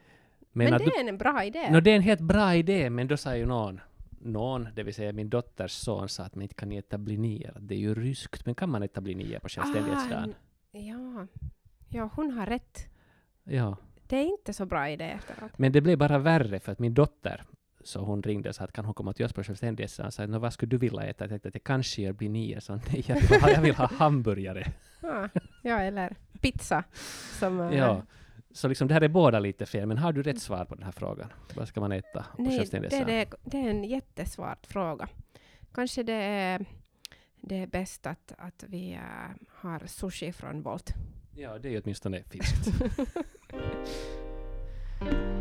[0.51, 1.69] men, men det är en bra idé.
[1.71, 3.79] No, det är en helt bra idé, men då sa ju någon,
[4.23, 7.57] någon, det vill säga min dotters son, sa att man inte kan äta blinier.
[7.59, 10.33] Det är ju ryskt, men kan man äta blinier på självständighetsdagen?
[10.73, 11.27] Ah, ja.
[11.89, 12.87] ja, hon har rätt.
[13.43, 13.77] Ja.
[14.07, 15.51] Det är inte så bra idé efteråt.
[15.57, 17.43] Men det blev bara värre för att min dotter,
[17.83, 20.11] så hon ringde och sa att kan hon komma till oss på självständighetsdagen?
[20.17, 21.23] Jag sa vad skulle du vilja äta?
[21.23, 22.59] Jag tänkte att det kanske gör blinier.
[22.59, 24.67] Så nej, jag vill ha, jag vill ha hamburgare.
[25.01, 25.27] Ah,
[25.61, 26.83] ja, eller pizza.
[27.39, 28.01] Som, ja.
[28.51, 30.75] Eh, så liksom det här är båda lite fel, men har du rätt svar på
[30.75, 31.33] den här frågan?
[31.55, 35.09] Vad ska man äta på Nej, det, det, det är en jättesvår fråga.
[35.73, 36.65] Kanske det är,
[37.41, 38.99] det är bäst att, att vi uh,
[39.49, 40.93] har sushi från Volt.
[41.35, 42.67] Ja, det är ju åtminstone finskt.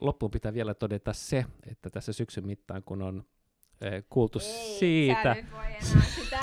[0.00, 3.24] loppuun pitää vielä todeta se, että tässä syksyn mittaan, kun on
[4.10, 5.22] kuultu Ei, siitä.
[5.22, 6.38] Sä nyt voi enää sitä